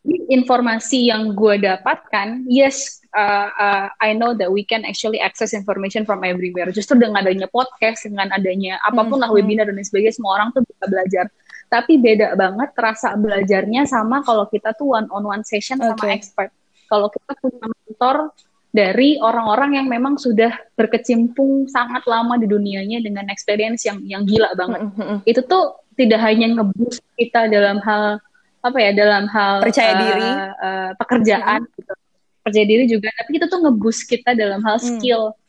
[0.03, 5.55] jadi informasi yang gue dapatkan yes uh, uh, I know that we can actually access
[5.55, 9.43] information from everywhere justru dengan adanya podcast dengan adanya apa pun lah mm -hmm.
[9.43, 11.25] webinar dan sebagainya semua orang tuh bisa belajar
[11.67, 15.91] tapi beda banget rasa belajarnya sama kalau kita tuh one on one session okay.
[15.91, 16.49] sama expert.
[16.87, 18.31] Kalau kita punya mentor
[18.71, 24.55] dari orang-orang yang memang sudah berkecimpung sangat lama di dunianya dengan experience yang yang gila
[24.55, 24.81] banget.
[24.87, 25.17] Mm -hmm.
[25.27, 28.23] Itu tuh tidak hanya ngeboost kita dalam hal
[28.63, 31.77] apa ya dalam hal percaya uh, diri uh, pekerjaan mm -hmm.
[31.79, 31.93] gitu.
[32.43, 34.85] percaya diri juga tapi itu tuh ngeboost kita dalam hal mm.
[34.87, 35.46] skill mm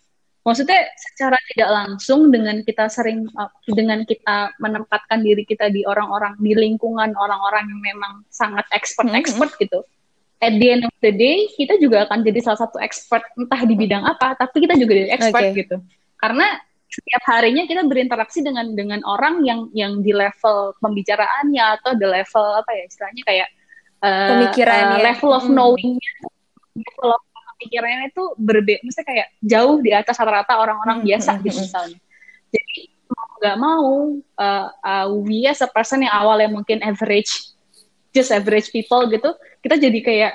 [0.48, 6.32] maksudnya secara tidak langsung dengan kita sering uh, dengan kita menempatkan diri kita di orang-orang
[6.40, 9.64] di lingkungan orang-orang yang memang sangat expert-expert mm -hmm.
[9.68, 9.80] gitu
[10.40, 13.74] at the end of the day kita juga akan jadi salah satu expert entah di
[13.76, 15.61] bidang apa tapi kita juga jadi expert okay.
[15.66, 15.76] gitu
[16.16, 16.46] karena
[16.88, 22.44] setiap harinya kita berinteraksi dengan dengan orang yang yang di level pembicaraannya atau di level
[22.64, 23.48] apa ya istilahnya kayak
[24.00, 26.12] uh, pemikirannya uh, level of knowingnya
[26.78, 27.22] level of
[27.59, 31.66] pikirannya itu berbeda, mesti kayak jauh di atas rata-rata orang-orang hmm, biasa hmm, gitu hmm.
[31.66, 31.99] misalnya.
[32.49, 32.77] Jadi
[33.11, 33.88] mau nggak mau,
[34.38, 37.53] uh, uh, we as a person yang awalnya mungkin average,
[38.14, 40.33] just average people gitu, kita jadi kayak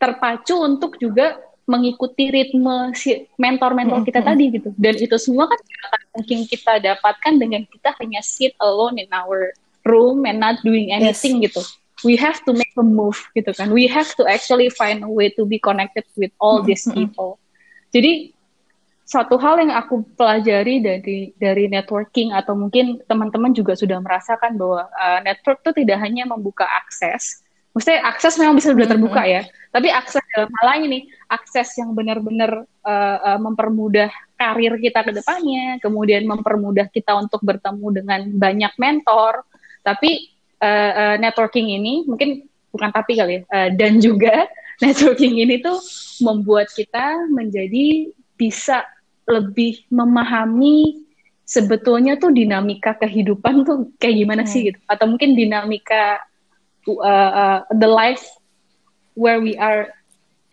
[0.00, 4.74] terpacu untuk juga mengikuti ritme si mentor-mentor kita tadi gitu.
[4.74, 5.60] Dan itu semua kan
[6.18, 9.54] mungkin kita dapatkan dengan kita hanya sit alone in our
[9.86, 11.54] room and not doing anything yes.
[11.54, 11.62] gitu
[12.02, 15.30] we have to make a move gitu kan we have to actually find a way
[15.32, 16.74] to be connected with all mm-hmm.
[16.74, 17.38] these people
[17.92, 18.32] jadi
[19.12, 24.88] satu hal yang aku pelajari dari dari networking atau mungkin teman-teman juga sudah merasakan bahwa
[24.88, 27.44] uh, network itu tidak hanya membuka akses,
[27.76, 29.44] maksudnya akses memang bisa sudah terbuka mm-hmm.
[29.44, 34.08] ya, tapi akses dalam hal lain nih, akses yang benar-benar uh, uh, mempermudah
[34.40, 39.44] karir kita ke depannya, kemudian mempermudah kita untuk bertemu dengan banyak mentor,
[39.84, 40.31] tapi
[40.62, 44.46] uh, uh, networking ini mungkin bukan tapi kali ya uh, dan juga
[44.84, 45.82] networking ini tuh
[46.22, 48.86] membuat kita menjadi bisa
[49.26, 51.02] lebih memahami
[51.46, 54.50] sebetulnya tuh dinamika kehidupan tuh kayak gimana hmm.
[54.50, 56.22] sih gitu atau mungkin dinamika
[56.88, 58.24] uh, uh, the life
[59.12, 59.92] where we are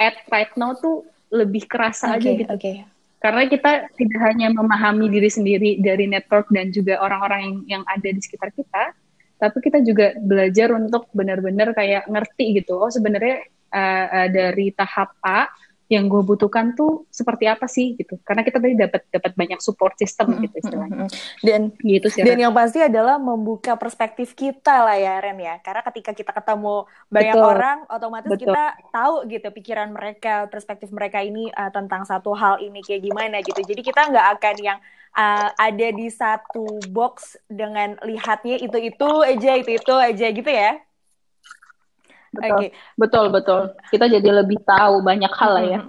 [0.01, 2.75] at right now tuh lebih kerasa okay, aja gitu okay.
[3.21, 8.09] karena kita tidak hanya memahami diri sendiri dari network dan juga orang-orang yang yang ada
[8.09, 8.91] di sekitar kita
[9.39, 15.15] tapi kita juga belajar untuk benar-benar kayak ngerti gitu oh sebenarnya uh, uh, dari tahap
[15.23, 15.47] A
[15.89, 18.21] yang gue butuhkan tuh seperti apa sih gitu.
[18.21, 21.09] Karena kita tadi dapat dapat banyak support system gitu istilahnya.
[21.41, 25.57] dan gitu sih dan yang pasti adalah membuka perspektif kita lah ya Ren ya.
[25.65, 27.49] Karena ketika kita ketemu banyak Betul.
[27.57, 28.53] orang otomatis Betul.
[28.53, 33.41] kita tahu gitu pikiran mereka perspektif mereka ini uh, tentang satu hal ini kayak gimana
[33.41, 33.57] gitu.
[33.57, 34.79] Jadi kita nggak akan yang
[35.15, 40.81] uh, ada di satu box dengan lihatnya itu itu aja itu itu aja gitu ya
[42.29, 42.67] betul Oke.
[42.93, 45.79] betul betul kita jadi lebih tahu banyak hal lah ya.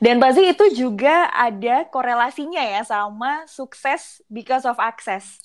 [0.00, 5.44] Dan pasti itu juga ada korelasinya ya sama sukses because of access.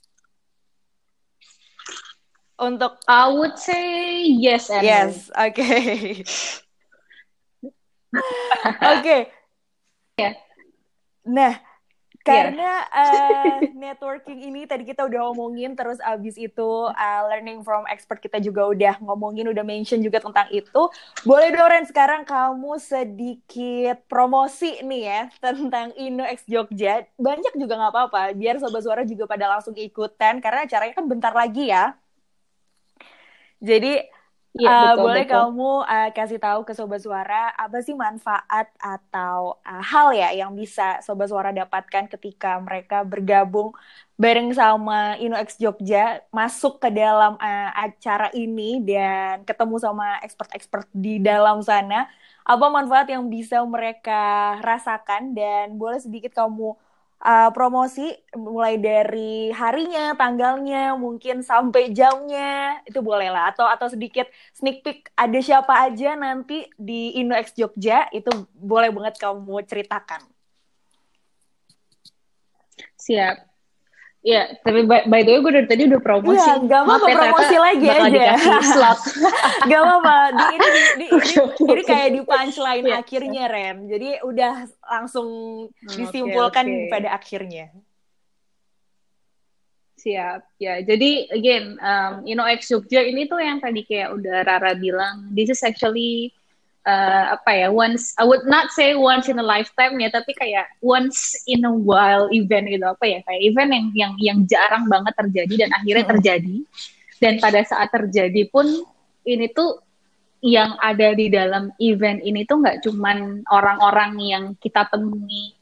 [2.55, 5.59] Untuk I would say yes and yes, oke.
[8.95, 9.27] Oke.
[10.15, 10.39] Ya.
[11.27, 11.59] Nah,
[12.25, 18.17] karena uh, networking ini tadi kita udah ngomongin terus abis itu uh, learning from expert
[18.17, 20.81] kita juga udah ngomongin udah mention juga tentang itu.
[21.21, 27.05] Boleh dong Ren sekarang kamu sedikit promosi nih ya tentang Indo X Jogja.
[27.21, 31.29] Banyak juga nggak apa-apa biar sobat suara juga pada langsung ikutan karena acaranya kan bentar
[31.37, 31.93] lagi ya.
[33.61, 34.14] Jadi
[34.59, 35.27] Iya, Uh, betul, boleh betul.
[35.31, 40.51] kamu uh, kasih tahu ke Sobat Suara apa sih manfaat atau uh, hal ya yang
[40.55, 43.75] bisa Sobat Suara dapatkan ketika mereka bergabung
[44.15, 51.19] bareng sama InnoX Jogja masuk ke dalam uh, acara ini dan ketemu sama expert-expert di
[51.19, 52.07] dalam sana
[52.47, 54.13] apa manfaat yang bisa mereka
[54.63, 56.79] rasakan dan boleh sedikit kamu
[57.25, 64.29] uh, promosi mulai dari harinya, tanggalnya, mungkin sampai jamnya itu boleh lah atau atau sedikit
[64.53, 70.21] sneak peek ada siapa aja nanti di InnoX Jogja itu boleh banget kamu ceritakan.
[73.05, 73.54] siap
[74.25, 76.41] Iya, tapi by, by the way gue dari tadi udah promosi.
[76.41, 78.33] Iya, nggak Maaf apa-apa, ya, promosi lagi aja.
[78.73, 78.99] slot.
[79.69, 81.35] Gak apa-apa, di, ini, di, di, ini,
[81.69, 82.95] ini kayak di punchline Iya.
[83.05, 83.77] akhirnya Ren.
[83.85, 85.29] Jadi udah langsung
[85.69, 86.89] Oke, disimpulkan oke.
[86.89, 87.69] pada akhirnya.
[90.01, 90.81] Siap, ya.
[90.81, 95.29] Jadi again, um, you know, X Jogja ini tuh yang tadi kayak udah Rara bilang,
[95.37, 96.33] this is actually
[96.85, 100.69] uh, apa ya, once, I would not say once in a lifetime ya, tapi kayak
[100.79, 105.13] once in a while event gitu apa ya, kayak event yang yang yang jarang banget
[105.17, 106.13] terjadi dan akhirnya Mm-mm.
[106.17, 106.55] terjadi.
[107.15, 108.67] Dan pada saat terjadi pun
[109.25, 109.81] ini tuh
[110.45, 115.57] yang ada di dalam event ini tuh nggak cuman orang-orang yang kita temui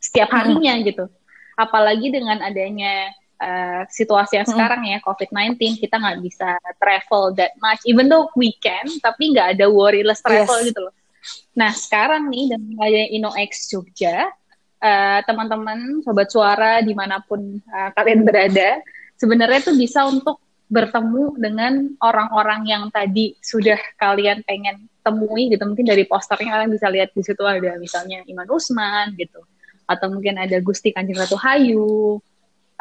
[0.00, 1.04] setiap harinya gitu.
[1.52, 4.54] Apalagi dengan adanya uh, situasi yang Mm-mm.
[4.54, 9.58] sekarang ya COVID-19 kita nggak bisa travel that much even though we can tapi nggak
[9.58, 10.70] ada worryless travel Yes.
[10.70, 10.94] gitu loh.
[11.58, 14.30] Nah sekarang nih dengan adanya InnoX Jogja
[14.82, 18.78] uh, teman-teman sobat suara di mana pun uh, kalian berada
[19.18, 20.38] sebenarnya tuh bisa untuk
[20.72, 26.88] bertemu dengan orang-orang yang tadi sudah kalian pengen temui gitu mungkin dari posternya kalian bisa
[26.88, 29.44] lihat di situ ada misalnya Iman Usman gitu
[29.84, 32.22] atau mungkin ada Gusti Kanjeng Ratu Hayu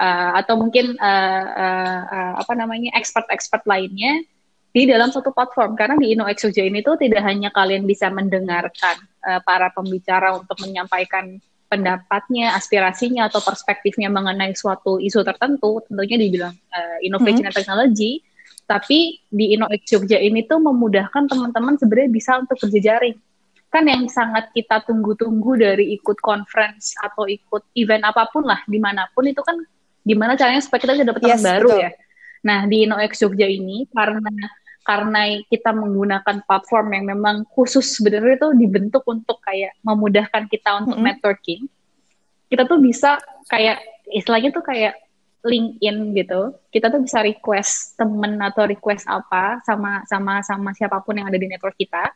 [0.02, 4.26] uh, atau mungkin uh, uh, uh, apa namanya expert-expert lainnya
[4.74, 5.78] di dalam satu platform.
[5.78, 10.58] Karena di InnoX Jogja ini tuh tidak hanya kalian bisa mendengarkan uh, para pembicara untuk
[10.66, 11.38] menyampaikan
[11.72, 18.20] pendapatnya, aspirasinya atau perspektifnya mengenai suatu isu tertentu, tentunya dibilang uh, innovation and technology,
[18.68, 23.16] tapi di InnoX Jogja ini tuh memudahkan teman-teman sebenarnya bisa untuk berjejaring.
[23.72, 28.76] Kan yang sangat kita tunggu-tunggu dari ikut conference atau ikut event apa pun lah, di
[28.76, 29.56] mana pun itu kan
[30.02, 31.84] gimana caranya supaya kita bisa dapat teman Yes, baru betul.
[31.86, 31.92] ya.
[32.42, 34.34] Nah di InnoX Jogja ini karena
[34.82, 40.98] karena kita menggunakan platform yang memang khusus sebenarnya itu dibentuk untuk kayak memudahkan kita untuk
[40.98, 41.06] Mm-mm.
[41.06, 41.70] networking,
[42.50, 43.78] kita tuh bisa kayak
[44.10, 44.98] istilahnya tuh kayak
[45.46, 46.58] LinkedIn gitu.
[46.74, 51.38] Kita tuh bisa request temen atau request apa sama sama sama siapa pun yang ada
[51.38, 52.10] di network kita.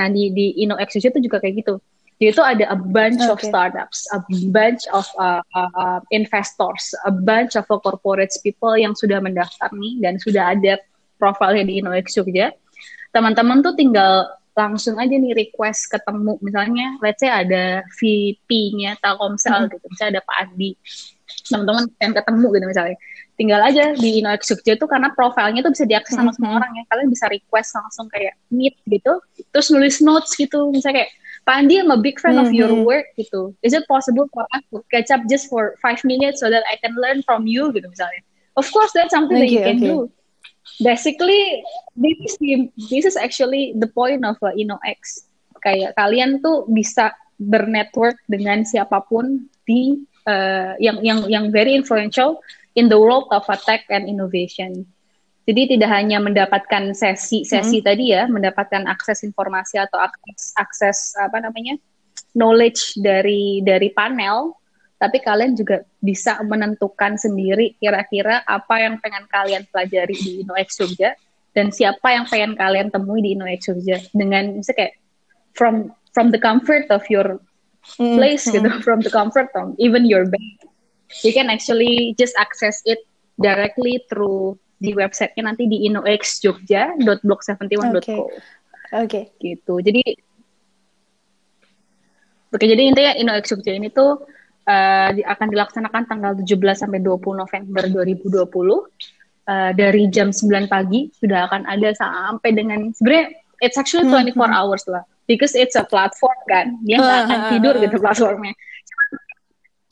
[0.00, 1.76] Nah di di InnoX Jogja itu juga kayak gitu.
[2.16, 3.44] Jadi itu ada a bunch of Oke.
[3.44, 9.20] startups, a bunch of uh, uh, uh, investors, a bunch of corporate people yang sudah
[9.20, 10.80] mendaftar nih dan sudah ada
[11.20, 12.56] profilnya di InnoX Jogja.
[13.12, 19.76] Teman-teman tuh tinggal langsung aja nih request ketemu misalnya let's say ada VP-nya Telkomsel Mhm.
[19.76, 20.70] gitu, misalnya ada Pak Adi.
[21.52, 22.96] Teman-teman pengen ketemu gitu misalnya.
[23.36, 26.58] Tinggal aja di InnoX Jogja tuh karena profilnya tuh bisa diakses sama semua Mhm.
[26.64, 26.82] orang ya.
[26.88, 29.20] Kalian bisa request langsung kayak meet gitu,
[29.52, 31.12] terus nulis notes gitu, misalnya kayak
[31.46, 32.82] Pak Andi, I'm a big fan of your Mhm.
[32.82, 33.54] work gitu.
[33.62, 36.74] Is it possible for us to catch up just for five minutes so that I
[36.82, 38.26] can learn from you gitu misalnya?
[38.58, 39.86] Of course, that's something that you Okay, can okay.
[39.86, 40.10] do.
[40.82, 41.62] Basically,
[41.94, 45.30] this is the- this is actually the point of uh, InnoX.
[45.62, 52.42] Kayak kalian tuh bisa bernetwork dengan siapa pun di uh, yang yang yang very influential
[52.74, 54.82] in the world of tech and innovation.
[55.46, 61.78] Jadi tidak hanya mendapatkan sesi-sesi tadi ya, mendapatkan akses informasi atau akses akses apa namanya
[62.34, 64.58] knowledge dari dari panel,
[64.98, 71.14] tapi kalian juga bisa menentukan sendiri kira-kira apa yang pengen kalian pelajari di InnoX Jogja
[71.54, 74.94] dan siapa yang pengen kalian temui di InnoX Jogja dengan misalnya kayak
[75.54, 77.38] from from the comfort of your
[78.02, 78.58] mm, place mm.
[78.58, 80.58] gitu, from the comfort of even your bed,
[81.22, 82.98] you can actually just access it
[83.38, 87.96] directly through di websitenya nanti di innoxjogja.blog71.co.
[87.96, 88.00] Oke.
[88.00, 88.20] Okay.
[88.92, 89.32] Okay.
[89.40, 89.80] Gitu.
[89.82, 90.02] Jadi
[92.54, 94.16] Oke, jadi intinya InnoX Jogja ini tuh
[94.64, 98.46] uh, akan dilaksanakan tanggal 17 sampai 20 November 2020.
[99.46, 103.30] Uh, dari jam 9 pagi sudah akan ada sampai dengan sebenarnya
[103.62, 104.50] it's actually 24 hmm, hmm.
[104.50, 108.58] hours lah because it's a platform kan dia nggak akan tidur gitu platformnya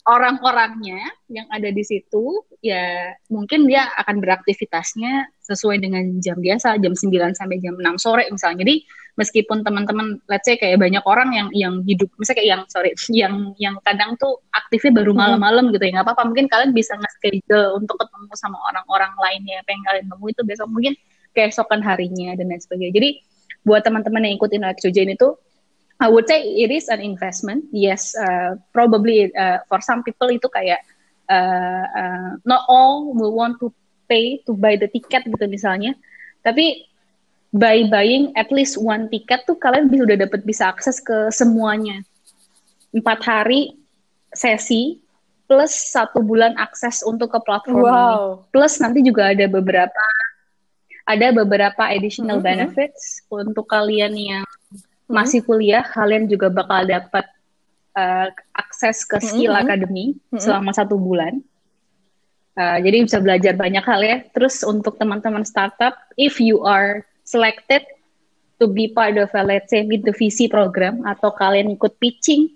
[0.05, 1.01] orang-orangnya
[1.33, 7.09] yang ada di situ ya mungkin dia akan beraktivitasnya sesuai dengan jam biasa jam 9
[7.33, 8.65] sampai jam 6 sore misalnya.
[8.65, 8.85] Jadi
[9.17, 12.91] meskipun teman-teman let's say kayak banyak orang yang yang hidup misalnya kayak yang sorry
[13.21, 15.19] yang yang kadang tuh aktifnya baru hmm.
[15.19, 19.65] malam-malam gitu ya nggak apa-apa mungkin kalian bisa nge-schedule untuk ketemu sama orang-orang lainnya yang
[19.65, 20.93] pengen kalian temui itu besok mungkin
[21.35, 22.93] keesokan harinya dan lain sebagainya.
[22.95, 23.09] Jadi
[23.65, 25.35] buat teman-teman yang ikutin Alex ini tuh
[25.99, 27.71] I would say it is an investment.
[27.71, 30.83] Yes, uh, probably uh, for some people itu kayak
[31.31, 33.71] uh, uh, not all will want to
[34.11, 35.95] pay to buy the ticket gitu misalnya.
[36.43, 36.83] Tapi
[37.55, 42.03] by buying at least one ticket tuh kalian bisa udah dapat bisa akses ke semuanya.
[42.91, 43.79] Empat hari
[44.35, 44.99] sesi
[45.47, 47.87] plus satu bulan akses untuk ke platform wow.
[47.87, 48.51] ini.
[48.51, 50.05] Plus nanti juga ada beberapa
[51.05, 52.51] ada beberapa additional mm -hmm.
[52.51, 54.45] benefits untuk kalian yang
[55.05, 57.25] masih kuliah kalian juga bakal dapat
[57.93, 59.65] uh, akses ke skill mm -hmm.
[59.65, 60.41] academy mm -hmm.
[60.41, 61.41] selama satu bulan.
[62.55, 64.17] Uh, jadi bisa belajar banyak hal ya.
[64.31, 67.83] Terus untuk teman-teman startup, if you are selected
[68.59, 72.47] to be part of a let's say mid the VC program atau kalian ikut pitching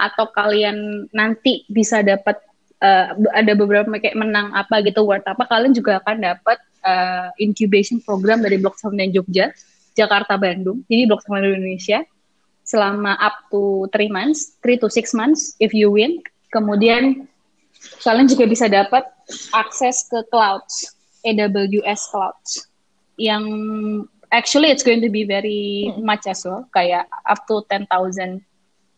[0.00, 2.40] atau kalian nanti bisa dapat
[2.80, 8.00] uh, ada beberapa kayak menang apa gitu award apa kalian juga akan dapat uh, incubation
[8.00, 9.52] program dari Block dan Jogja
[9.92, 10.84] Jakarta Bandung.
[10.88, 12.04] Jadi Blok Sama Indonesia.
[12.62, 16.22] Selama up to three months three to six months if you win.
[16.54, 17.26] Kemudian
[18.04, 19.02] kalian juga bisa dapat
[19.52, 20.94] akses ke clouds.
[21.22, 22.66] AWS clouds.
[23.18, 23.44] Yang
[24.34, 26.66] actually it's going to be very much as well.
[26.74, 27.86] Kayak up to 10,000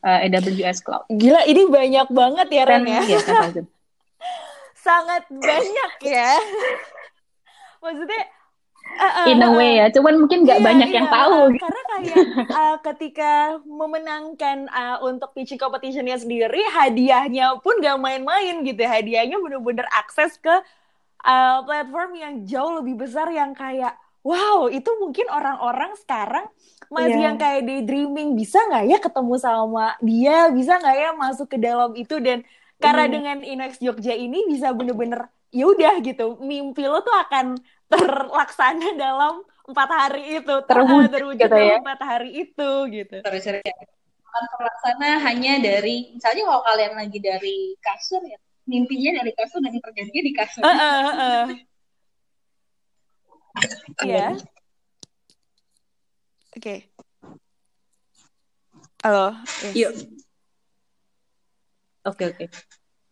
[0.04, 1.04] uh, AWS cloud.
[1.08, 3.00] Gila ini banyak banget ya Ren ya.
[3.02, 3.20] Iya,
[4.86, 6.36] Sangat banyak ya.
[7.84, 8.22] Maksudnya
[8.84, 12.16] uh, in a way ya cuman mungkin nggak iya, banyak iya, yang tahu karena kayak
[12.50, 13.32] uh, ketika
[13.66, 19.00] memenangkan uh, untuk pitching competitionnya sendiri hadiahnya pun gak main-main gitu ya.
[19.00, 20.54] hadiahnya bener-bener akses ke
[21.24, 26.46] uh, platform yang jauh lebih besar yang kayak wow itu mungkin orang-orang sekarang
[26.88, 27.26] masih yeah.
[27.32, 31.92] yang kayak daydreaming bisa nggak ya ketemu sama dia bisa nggak ya masuk ke dalam
[31.96, 32.44] itu dan
[32.78, 33.12] karena mm.
[33.12, 37.54] dengan Inex Jogja ini bisa bener-bener ya udah gitu mimpi lo tuh akan
[37.90, 41.78] terlaksana dalam empat hari itu terwujud, terwujud gitu dalam ya?
[41.80, 48.20] empat hari itu gitu terus akan terlaksana hanya dari misalnya kalau kalian lagi dari kasur
[48.26, 51.46] ya mimpinya dari kasur dan terjadinya di kasur uh, uh, uh.
[54.02, 54.34] Iya.
[56.54, 56.90] Oke.
[59.02, 59.38] Halo.
[59.62, 59.74] Yes.
[59.78, 59.92] Yuk.
[62.04, 62.44] Oke, oke.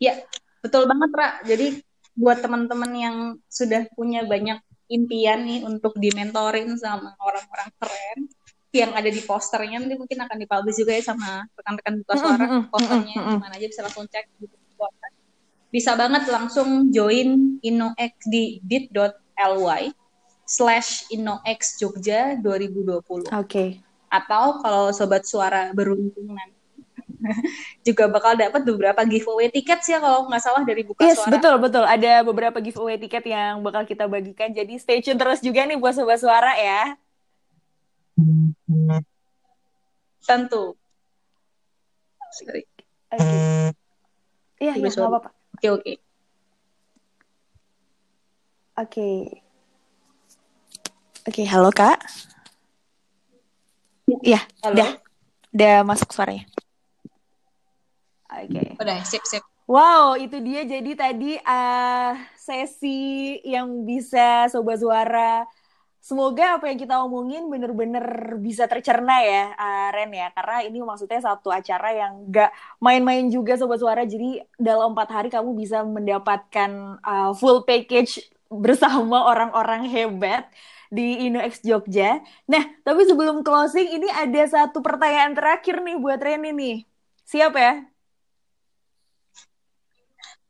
[0.03, 0.19] Ya,
[0.61, 1.29] betul banget, Ra.
[1.47, 1.67] Jadi
[2.13, 3.17] buat teman-teman yang
[3.49, 4.61] sudah punya banyak
[4.93, 8.19] impian nih untuk dimentorin sama orang-orang keren
[8.73, 13.17] yang ada di posternya nanti mungkin akan dipublish juga ya sama rekan-rekan buka suara posternya
[13.41, 14.57] mana aja bisa langsung cek gitu
[15.73, 19.89] bisa banget langsung join InnoX di bit.ly
[20.45, 23.01] slash InnoX Jogja 2020.
[23.09, 23.33] Oke.
[23.49, 23.69] Okay.
[24.13, 26.52] Atau kalau sobat suara beruntung nanti
[27.87, 31.33] juga bakal dapat beberapa giveaway tiket sih ya kalau nggak salah dari buka yes, suara.
[31.35, 31.85] betul betul.
[31.87, 34.51] Ada beberapa giveaway tiket yang bakal kita bagikan.
[34.51, 36.95] Jadi stay tune terus juga nih buat sobat suara ya.
[40.23, 40.79] Tentu.
[43.13, 43.39] Oke.
[44.63, 45.31] Iya, iya, nggak apa-apa.
[45.59, 45.93] Oke, oke.
[48.73, 49.09] Oke.
[51.23, 51.99] Oke, halo Kak.
[54.23, 54.99] Iya, udah.
[55.53, 56.49] Udah masuk suaranya.
[58.33, 58.49] Oke.
[58.49, 58.69] Okay.
[58.81, 59.45] Udah, sip, sip.
[59.71, 65.47] Wow, itu dia jadi tadi uh, sesi yang bisa sobat suara.
[66.03, 70.35] Semoga apa yang kita omongin bener-bener bisa tercerna ya, uh, Ren ya.
[70.35, 72.51] Karena ini maksudnya satu acara yang gak
[72.83, 74.03] main-main juga sobat suara.
[74.03, 78.19] Jadi dalam empat hari kamu bisa mendapatkan uh, full package
[78.51, 80.51] bersama orang-orang hebat
[80.91, 82.19] di InnoX Jogja.
[82.51, 86.85] Nah, tapi sebelum closing ini ada satu pertanyaan terakhir nih buat Ren nih
[87.25, 87.92] Siap ya?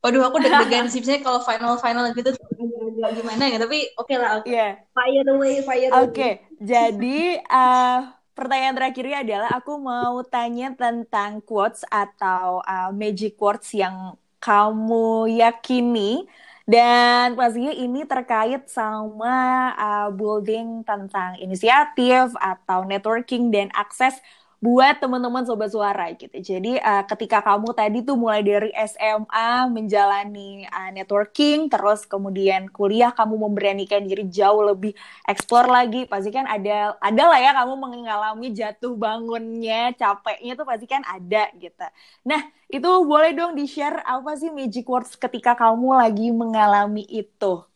[0.02, 0.98] Waduh, aku deg-degan sih.
[0.98, 3.58] Misalnya kalau final-final gitu agak gimana ya.
[3.62, 4.30] Tapi oke okay lah.
[4.42, 4.54] Okay.
[4.54, 4.72] Yeah.
[4.90, 6.02] Fire away, fire away.
[6.02, 6.32] Oke, okay.
[6.58, 7.98] jadi uh,
[8.34, 16.26] pertanyaan terakhirnya adalah aku mau tanya tentang quotes atau uh, magic quotes yang kamu yakini
[16.66, 24.14] dan pastinya ini terkait sama uh, building tentang inisiatif atau networking dan akses
[24.62, 26.38] buat teman-teman sobat suara gitu.
[26.38, 33.10] Jadi uh, ketika kamu tadi tuh mulai dari SMA menjalani uh, networking, terus kemudian kuliah
[33.10, 34.94] kamu memberanikan diri jauh lebih
[35.26, 40.86] explore lagi, pasti kan ada ada lah ya kamu mengalami jatuh bangunnya, capeknya tuh pasti
[40.86, 41.86] kan ada gitu.
[42.22, 47.66] Nah itu boleh dong di share apa sih magic words ketika kamu lagi mengalami itu?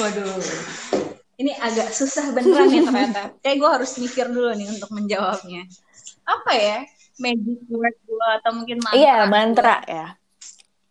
[0.00, 1.03] Waduh,
[1.38, 3.22] ini agak susah beneran nih ternyata.
[3.42, 5.62] Kayak gue harus mikir dulu nih untuk menjawabnya.
[6.24, 6.78] Apa ya?
[7.18, 8.98] Magic word gue atau mungkin mantra?
[8.98, 9.90] Iya, mantra gua.
[9.90, 10.06] ya.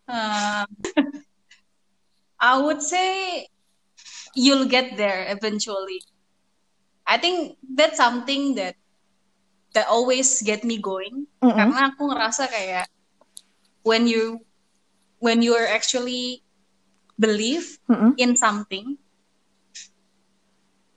[0.03, 0.67] Um,
[2.43, 3.47] I would say
[4.35, 6.03] you'll get there eventually.
[7.07, 8.75] I think that's something that
[9.73, 11.55] that always get me going mm -hmm.
[11.57, 12.87] karena aku ngerasa kayak
[13.83, 14.39] when you
[15.19, 16.45] when you are actually
[17.17, 18.11] believe mm -hmm.
[18.21, 18.95] in something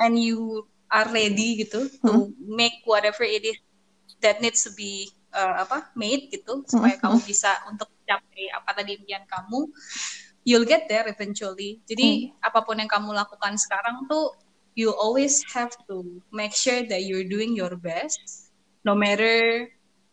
[0.01, 2.05] and you are ready gitu hmm.
[2.05, 2.11] to
[2.47, 3.59] make whatever it is
[4.23, 7.03] that needs to be uh, apa made gitu supaya hmm.
[7.03, 9.67] kamu bisa untuk capai apa tadi impian kamu
[10.47, 12.47] you'll get there eventually jadi hmm.
[12.47, 14.33] apa pun yang kamu lakukan sekarang tuh
[14.79, 18.53] you always have to make sure that you're doing your best
[18.87, 19.67] no matter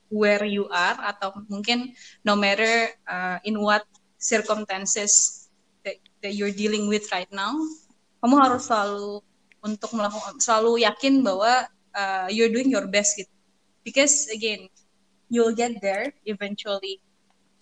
[0.10, 1.94] where you are atau mungkin
[2.26, 3.86] no matter uh, in what
[4.18, 5.46] circumstances
[5.86, 7.54] that, that you're dealing with right now
[8.24, 9.22] kamu harus selalu
[9.64, 13.32] untuk melakukan selalu yakin bahwa uh, you're doing your best gitu.
[13.84, 14.68] Because again
[15.32, 17.00] you'll get there eventually.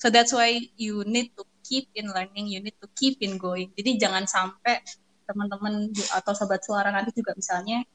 [0.01, 3.69] So that's why you need to keep in learning you need to keep in going.
[3.77, 4.81] Jadi jangan sampai
[5.29, 7.85] teman-teman atau sahabat suara nanti juga misalnya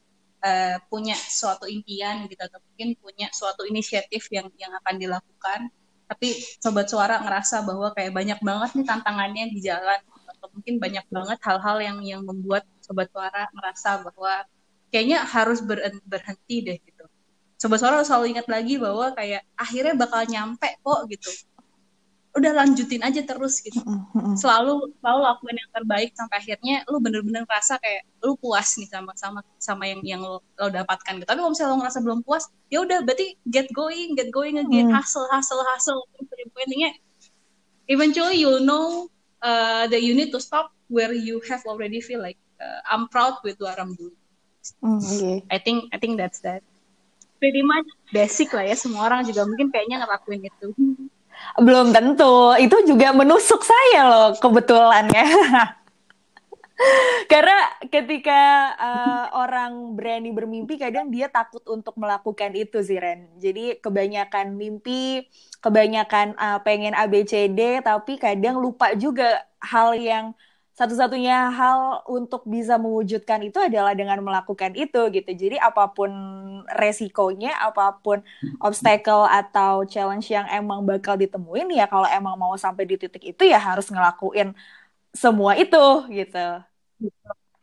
[0.40, 5.68] uh, punya suatu impian gitu atau mungkin punya suatu inisiatif yang yang akan dilakukan
[6.06, 10.00] tapi sobat suara ngerasa bahwa kayak banyak banget nih tantangannya di jalan
[10.30, 14.46] atau mungkin banyak banget hal-hal yang yang membuat sobat suara merasa bahwa
[14.94, 15.58] kayaknya harus
[16.06, 17.04] berhenti deh gitu.
[17.58, 21.30] Sobat suara selalu ingat lagi bahwa kayak akhirnya bakal nyampe kok gitu.
[22.36, 23.80] Udah lanjutin aja terus gitu.
[24.36, 29.16] Selalu selalu lakuin yang terbaik sampai akhirnya lu bener-bener ngerasa kayak lu puas nih sama
[29.16, 31.26] sama sama yang yang lo, lo dapatkan gitu.
[31.26, 34.92] Tapi kalau misalnya lo ngerasa belum puas, ya udah berarti get going, get going again,
[34.92, 36.04] hustle, hustle, hustle.
[36.60, 36.92] Intinya
[37.88, 39.08] eventually you'll know
[39.40, 43.40] uh, that you need to stop where you have already feel like uh, I'm proud
[43.44, 44.16] with what I'm doing.
[44.82, 45.36] Mm, okay.
[45.50, 46.62] I think I think that's that.
[47.38, 48.74] Pretty much basic lah ya.
[48.74, 50.68] Semua orang juga mungkin kayaknya ngelakuin itu.
[51.60, 52.56] Belum tentu.
[52.56, 55.26] Itu juga menusuk saya loh kebetulan ya.
[57.32, 57.56] Karena
[57.88, 63.32] ketika uh, orang berani bermimpi, kadang dia takut untuk melakukan itu sih Ren.
[63.40, 65.24] Jadi kebanyakan mimpi,
[65.64, 70.36] kebanyakan uh, pengen ABCD, tapi kadang lupa juga hal yang
[70.76, 75.30] satu-satunya hal untuk bisa mewujudkan itu adalah dengan melakukan itu gitu.
[75.32, 76.12] Jadi apa pun
[76.68, 78.20] resikonya, apa pun
[78.60, 83.48] obstacle atau challenge yang emang bakal ditemuin ya kalau emang mau sampai di titik itu
[83.48, 84.52] ya harus ngelakuin
[85.16, 86.46] semua itu gitu.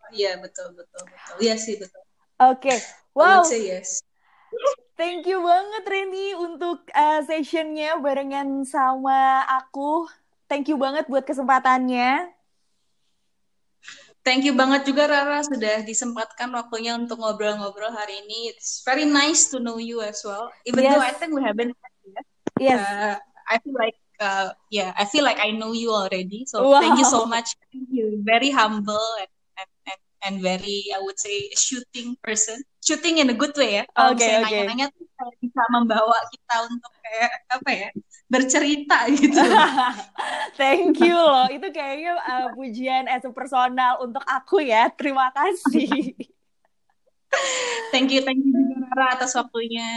[0.09, 1.38] Iya betul betul betul.
[1.38, 2.01] Iya sih betul.
[2.41, 2.74] Oke.
[2.74, 2.78] Okay.
[3.14, 3.45] Wow.
[3.45, 4.01] yes.
[4.97, 10.09] Thank you banget Reni untuk uh, sessionnya barengan sama aku.
[10.49, 12.33] Thank you banget buat kesempatannya.
[14.24, 18.56] Thank you banget juga Rara sudah disempatkan waktunya untuk ngobrol-ngobrol hari ini.
[18.56, 20.48] It's very nice to know you as well.
[20.64, 20.96] Even yes.
[20.96, 22.26] though I think we haven't met yet.
[22.56, 22.80] Yes.
[22.80, 23.16] Uh,
[23.52, 26.48] I feel like uh, yeah, I feel like I know you already.
[26.48, 26.80] So wow.
[26.80, 27.52] thank you so much.
[27.68, 28.24] Thank you.
[28.24, 32.64] Very humble and, and, and, and very I would say shooting person.
[32.80, 33.84] Shooting in a good way ya.
[33.92, 34.64] Kalau okay, okay.
[34.64, 35.04] nanya-nanya tuh
[35.44, 37.90] bisa membawa kita untuk kayak apa ya?
[38.34, 39.38] Bercerita gitu.
[40.60, 41.46] Thank you loh.
[41.54, 44.90] Itu kayaknya uh, pujian as a personal untuk aku ya.
[44.98, 46.18] Terima kasih.
[47.94, 49.90] thank you, thank you juga Rara atas waktunya.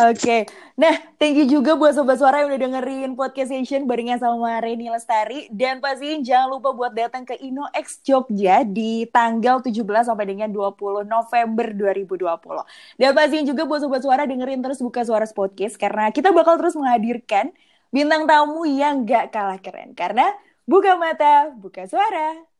[0.00, 0.40] Oke, okay.
[0.80, 4.88] nah thank you juga buat Sobat Suara yang udah dengerin podcast session barengan sama Reni
[4.88, 5.48] Lestari.
[5.52, 11.04] Dan pastiin jangan lupa buat datang ke InnoX Jogja di tanggal 17 sampai dengan 20
[11.04, 13.00] November 2020.
[13.00, 16.76] Dan pastiin juga buat Sobat Suara dengerin terus Buka Suara Podcast karena kita bakal terus
[16.76, 17.52] menghadirkan
[17.94, 19.92] bintang tamu yang gak kalah keren.
[19.92, 20.32] Karena
[20.64, 22.53] buka mata, buka suara.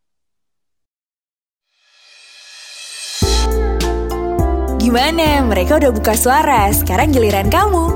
[4.84, 5.40] Gimana?
[5.40, 7.88] Mereka udah buka suara, sekarang giliran kamu.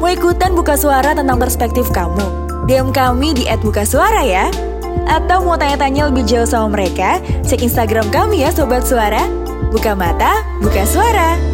[0.00, 2.48] Mau ikutan buka suara tentang perspektif kamu?
[2.64, 4.48] DM kami di @bukasuara ya.
[5.04, 7.20] Atau mau tanya-tanya lebih jauh sama mereka?
[7.44, 9.20] Cek Instagram kami ya Sobat Suara.
[9.68, 11.53] Buka mata, buka suara.